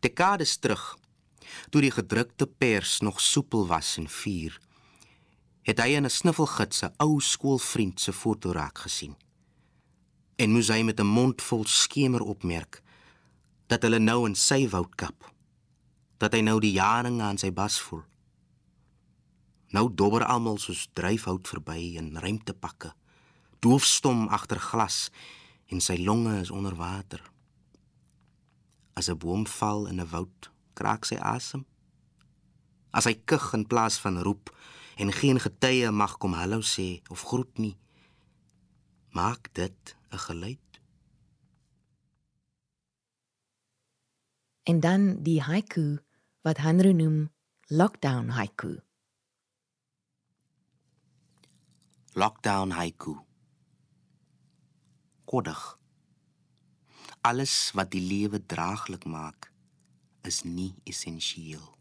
Dekades 0.00 0.56
terug, 0.56 0.96
toe 1.70 1.80
die 1.80 1.90
gedrukte 1.90 2.46
pers 2.46 3.00
nog 3.00 3.20
soepel 3.20 3.66
was 3.66 3.96
en 3.96 4.08
vuur, 4.08 4.60
het 5.62 5.78
hy 5.78 5.96
in 5.96 6.04
'n 6.04 6.10
snuffelgids 6.10 6.82
'n 6.82 6.94
ou 6.98 7.20
skoolvriend 7.20 8.00
se 8.00 8.12
foto 8.12 8.52
raak 8.52 8.78
gesien. 8.78 9.16
En 10.36 10.52
moes 10.52 10.68
hy 10.68 10.82
met 10.82 11.00
'n 11.00 11.06
mond 11.06 11.42
vol 11.42 11.64
skemer 11.64 12.20
opmerk 12.20 12.82
dat 13.66 13.82
hulle 13.82 13.98
nou 13.98 14.26
in 14.26 14.34
sy 14.34 14.68
woud 14.68 14.94
kap. 14.94 15.34
Dat 16.18 16.32
hy 16.32 16.40
nou 16.40 16.60
die 16.60 16.72
jaring 16.72 17.20
aan 17.22 17.38
sy 17.38 17.52
bas 17.52 17.80
voel. 17.80 18.02
Nou 19.70 19.86
dobber 19.94 20.24
almal 20.24 20.58
soos 20.58 20.88
dryfhout 20.92 21.48
verby 21.48 21.94
in 22.00 22.16
ruimtepakke. 22.16 22.90
Doofstom 23.62 24.28
agter 24.28 24.58
glas 24.58 25.10
en 25.70 25.80
sy 25.80 26.00
longe 26.02 26.40
is 26.40 26.50
onder 26.50 26.74
water. 26.74 27.22
As 28.94 29.08
'n 29.08 29.18
boom 29.18 29.46
val 29.46 29.86
in 29.86 30.00
'n 30.00 30.10
woud, 30.10 30.50
kraak 30.80 31.04
sy 31.04 31.18
asem. 31.20 31.66
As 32.96 33.06
hy 33.08 33.14
kug 33.28 33.52
in 33.56 33.68
plaas 33.68 34.00
van 34.00 34.18
roep 34.24 34.50
en 35.00 35.12
geen 35.12 35.40
getuie 35.40 35.92
mag 35.92 36.16
kom 36.22 36.34
hallo 36.40 36.64
sê 36.64 36.88
of 37.12 37.26
groet 37.28 37.60
nie, 37.60 37.76
maak 39.12 39.52
dit 39.54 39.96
'n 40.12 40.18
geluid. 40.26 40.70
En 44.70 44.80
dan 44.80 45.22
die 45.22 45.40
haiku 45.42 45.98
wat 46.42 46.58
Hanro 46.58 46.92
noem 46.92 47.30
lockdown 47.68 48.28
haiku. 48.28 48.80
Lockdown 52.12 52.70
haiku. 52.70 53.14
Koddig. 55.24 55.78
Alles 57.20 57.70
wat 57.74 57.90
die 57.90 58.00
lewe 58.02 58.46
draaglik 58.46 59.04
maak, 59.04 59.49
is 60.22 60.42
nie 60.42 60.74
essensieel. 60.84 61.78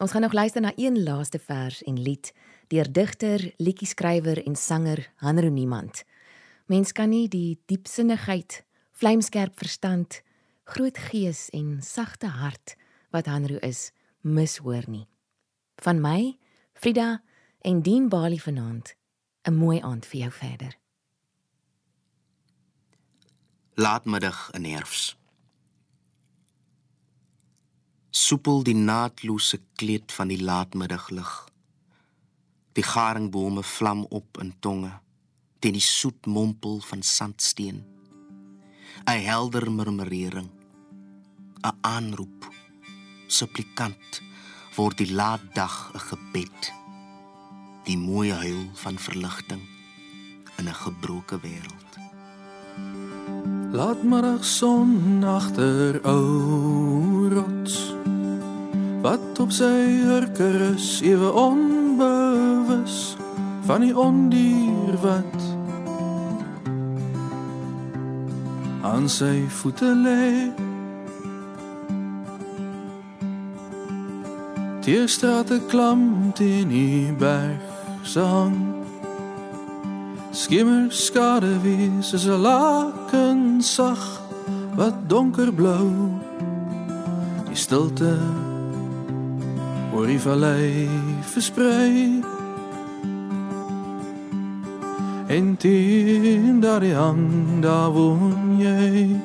Ons 0.00 0.10
gaan 0.10 0.24
nog 0.24 0.32
luister 0.32 0.60
na 0.60 0.72
een 0.76 1.02
laaste 1.02 1.38
vers 1.38 1.82
en 1.82 2.02
lied 2.02 2.32
deur 2.70 2.92
digter, 2.92 3.54
liedjie-skrywer 3.56 4.46
en 4.46 4.56
sanger 4.56 5.12
Hanro 5.16 5.48
Niemand. 5.48 6.04
Mens 6.66 6.92
kan 6.92 7.08
nie 7.10 7.28
die 7.28 7.58
diepsinnigheid, 7.66 8.64
vlamskerp 8.92 9.58
verstand, 9.58 10.22
groot 10.64 10.98
gees 11.10 11.48
en 11.50 11.82
sagte 11.82 12.26
hart 12.26 12.76
wat 13.10 13.26
Hanro 13.26 13.58
is, 13.66 13.90
mishoor 14.20 14.86
nie. 14.86 15.08
Van 15.82 16.00
my, 16.00 16.38
Frida 16.72 17.22
en 17.60 17.82
Dean 17.82 18.08
Bali 18.08 18.40
vanaand, 18.40 18.94
'n 19.44 19.54
mooi 19.54 19.80
aand 19.80 20.06
vir 20.06 20.20
jou 20.20 20.32
verder. 20.32 20.78
Laatmiddag 23.74 24.50
in 24.52 24.64
herfs. 24.64 25.19
Soepel 28.10 28.64
die 28.66 28.74
naatlose 28.74 29.60
kleed 29.78 30.10
van 30.10 30.32
die 30.32 30.40
laatmiddaglig. 30.42 31.28
Die 32.74 32.82
garingbome 32.82 33.62
vlam 33.62 34.02
op 34.10 34.40
in 34.42 34.50
tonge 34.58 34.90
teen 35.62 35.76
die 35.78 35.84
soet 35.84 36.26
mompel 36.26 36.80
van 36.88 37.02
sandsteen. 37.02 37.84
'n 39.06 39.22
Helder 39.22 39.70
murmurering. 39.70 40.50
'n 41.62 41.78
Aanroep. 41.80 42.50
Supplikant 43.26 44.22
word 44.74 44.98
die 44.98 45.12
laat 45.14 45.46
dag 45.54 45.92
'n 45.94 46.02
gebed. 46.10 46.72
Die 47.84 47.98
mooi 47.98 48.32
huil 48.32 48.70
van 48.74 48.98
verligting 48.98 49.62
in 50.58 50.66
'n 50.66 50.74
gebroke 50.74 51.38
wêreld. 51.46 51.92
Laatmiddag 53.72 54.44
son 54.44 55.22
agter 55.24 56.00
ou 56.02 57.28
rots 57.28 57.89
wat 59.00 59.38
op 59.40 59.52
sy 59.52 60.02
hurker 60.04 60.60
is 60.74 61.00
ewe 61.00 61.32
onbewus 61.32 63.16
van 63.64 63.80
die 63.80 63.96
ondier 63.96 64.96
wat 65.00 65.40
aan 68.82 69.08
sy 69.08 69.44
voete 69.60 69.88
lê. 70.04 70.50
Die 74.84 75.06
strate 75.08 75.60
klam 75.68 76.32
teen 76.34 76.68
die 76.68 77.12
berg 77.18 78.04
sang 78.04 78.56
Skimmer 80.32 80.92
skade 80.94 81.56
wie 81.62 81.90
soos 82.00 82.26
'n 82.26 82.40
laken 82.40 83.62
sag 83.62 84.02
wat 84.76 84.94
donkerblou 85.08 85.90
die 87.48 87.56
stilte 87.56 88.16
oor 90.00 90.08
die 90.08 90.20
vallei 90.20 90.88
versprei. 91.28 92.22
En 95.28 95.56
teen 95.56 96.60
daardie 96.60 96.94
hang 96.94 97.60
daar 97.60 97.90
woon 97.92 98.56
jy. 98.58 99.20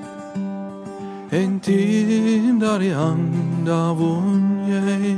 En 1.29 1.59
teen 1.59 2.59
daardie 2.59 2.91
hang 2.93 3.31
daar 3.63 3.95
woon 3.95 4.43
jy. 4.67 5.15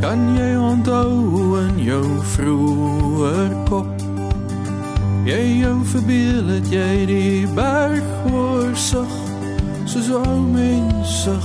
Kan 0.00 0.24
jy 0.38 0.50
onthou 0.56 1.60
in 1.66 1.84
jou 1.84 2.04
vroeër 2.36 3.56
kop 3.68 3.96
Jy 5.28 5.60
jou 5.60 5.76
verbeel 5.84 6.46
het 6.54 6.70
jy 6.72 6.92
die 7.10 7.46
berg 7.52 8.06
hoor 8.30 8.72
sug 10.02 10.04
Soos 10.04 10.10
ou 10.10 10.40
mense 10.40 11.36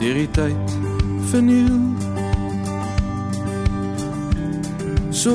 Deur 0.00 0.14
die 0.14 0.28
tyd 0.32 0.76
vernieuw 1.30 1.78
So 5.10 5.34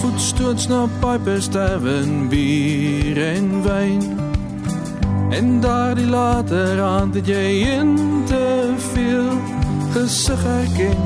voetstoots 0.00 0.66
na 0.66 0.88
pipers 1.00 1.44
sterven 1.44 2.28
bier 2.28 3.18
en 3.22 3.62
wijn. 3.62 4.02
En 5.30 5.60
daar 5.60 5.94
die 5.94 6.06
later 6.06 6.82
aan 6.82 7.12
dat 7.12 7.26
jy 7.26 7.62
in 7.78 8.22
te 8.26 8.74
veel 8.92 9.30
gesig 9.92 10.42
herken. 10.42 10.98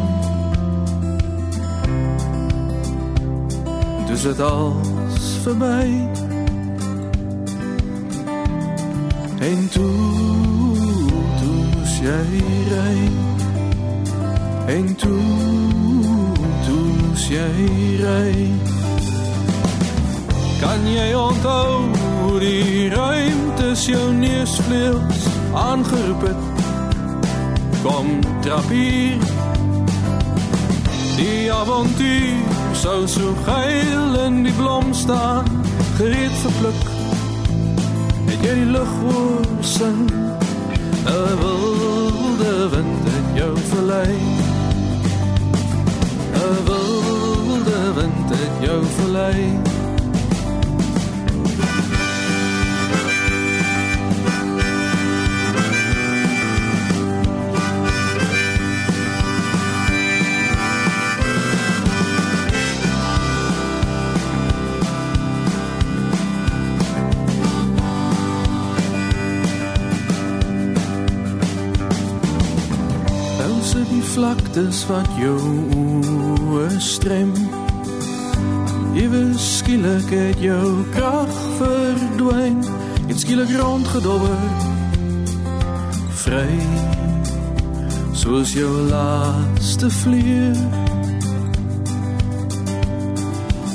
Dus 4.06 4.22
het 4.22 4.40
als 4.40 5.38
verby 5.42 6.23
En 9.44 9.68
toe, 9.68 9.92
toe 11.40 11.56
moes 11.72 11.98
jy 12.00 12.42
ry 12.70 12.98
En 14.66 14.94
toe, 14.94 15.20
toe 16.64 16.84
moes 17.00 17.26
jy 17.28 17.66
ry 18.00 18.48
Kan 20.62 20.86
jy 20.88 21.10
onthou 21.18 21.92
hoe 22.22 22.40
die 22.40 22.88
ruimtes 22.88 23.84
jou 23.84 24.12
neusvleels 24.16 25.26
aangeroep 25.54 26.24
het? 26.24 26.42
Kom 27.84 28.08
trap 28.40 28.72
hier. 28.72 29.20
Die 31.18 31.52
avontuur 31.52 32.72
sou 32.72 33.04
so 33.06 33.36
geil 33.44 34.18
in 34.24 34.42
die 34.48 34.56
blom 34.56 34.94
staan, 34.96 35.44
gereed 36.00 36.42
vir 36.42 36.60
pluk. 36.62 36.93
Jy 38.44 38.52
die 38.58 38.66
lug 38.68 38.90
hoor 39.00 39.46
sing? 39.64 40.02
'n 40.04 41.36
Wilde 41.40 42.68
wind 42.74 43.04
het 43.12 43.28
jou 43.40 43.54
verlei. 43.70 44.16
'n 46.42 46.56
Wilde 46.68 47.80
wind 47.96 48.28
het 48.36 48.54
jou 48.66 48.84
verlei. 48.96 49.83
Vlaktes 74.14 74.84
wat 74.86 75.08
jou 75.18 75.38
oë 75.74 76.68
strem. 76.78 77.32
Ewe 78.94 79.22
skielik 79.38 80.10
het 80.14 80.38
jou 80.38 80.84
krag 80.94 81.32
verdwyn, 81.58 82.60
het 83.08 83.18
skielik 83.18 83.50
rondgedobber. 83.58 84.44
Vry 86.22 86.60
soos 88.14 88.54
jou 88.54 88.70
laaste 88.92 89.90
vlieë. 89.90 90.52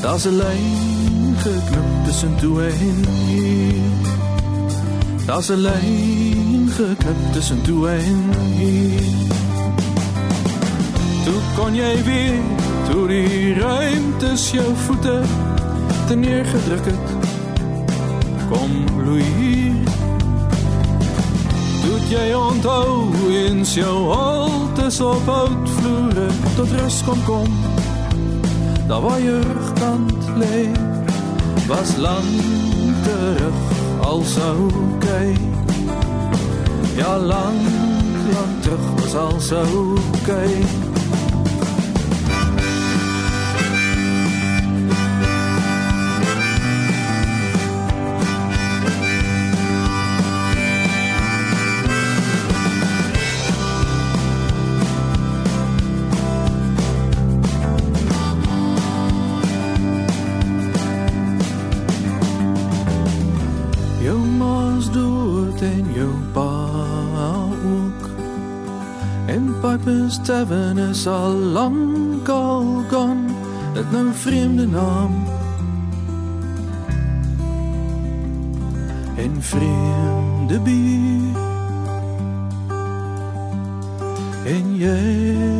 Daar's 0.01 0.25
'n 0.25 0.35
lyn 0.39 1.35
geknip 1.43 1.89
tussen 2.05 2.35
toe 2.39 2.63
en 2.63 2.99
hier. 3.27 3.91
Daar's 5.27 5.49
'n 5.49 5.61
lyn 5.67 6.69
geknip 6.77 7.19
tussen 7.33 7.61
toe 7.61 7.89
en 7.89 8.19
hier. 8.55 9.48
Kon 11.59 11.75
jy 11.75 11.91
weer 12.07 12.39
toe 12.87 13.03
die 13.11 13.53
ruimtes 13.59 14.47
jou 14.55 14.69
voete 14.87 15.19
te 16.07 16.15
neergedruk 16.15 16.87
het. 16.87 17.15
Kom 18.47 18.85
bloei 18.95 19.27
hier 19.37 19.89
jy 22.09 22.33
onthou 22.33 23.29
eens 23.29 23.73
jou 23.77 24.11
altes 24.15 24.97
op 25.01 25.27
houtvloere 25.29 26.25
tot 26.55 26.71
rus 26.79 27.03
kom 27.05 27.19
kom? 27.27 27.51
Daar 28.89 29.03
waar 29.03 29.19
jy 29.21 29.35
rugkant 29.45 30.31
lê 30.41 30.63
was 31.69 31.93
lank 32.01 32.89
terug 33.05 33.59
al 34.09 34.23
sou 34.25 34.71
kyk 35.05 35.69
ja 36.97 37.13
lank 37.17 38.25
lank 38.33 38.61
terug 38.65 38.85
was 38.97 39.15
al 39.15 39.37
sou 39.39 39.99
kyk 40.25 40.78
Seven 70.29 70.77
is 70.77 71.07
al 71.07 71.31
lang 71.31 72.29
al 72.29 72.83
gone, 72.89 73.33
het 73.73 73.91
nou 73.91 74.07
'n 74.07 74.13
vreemde 74.13 74.67
naam. 74.67 75.13
En 79.15 79.33
vreemde 79.39 80.59
bier. 80.59 81.35
En 84.45 84.75
jy 84.75 85.58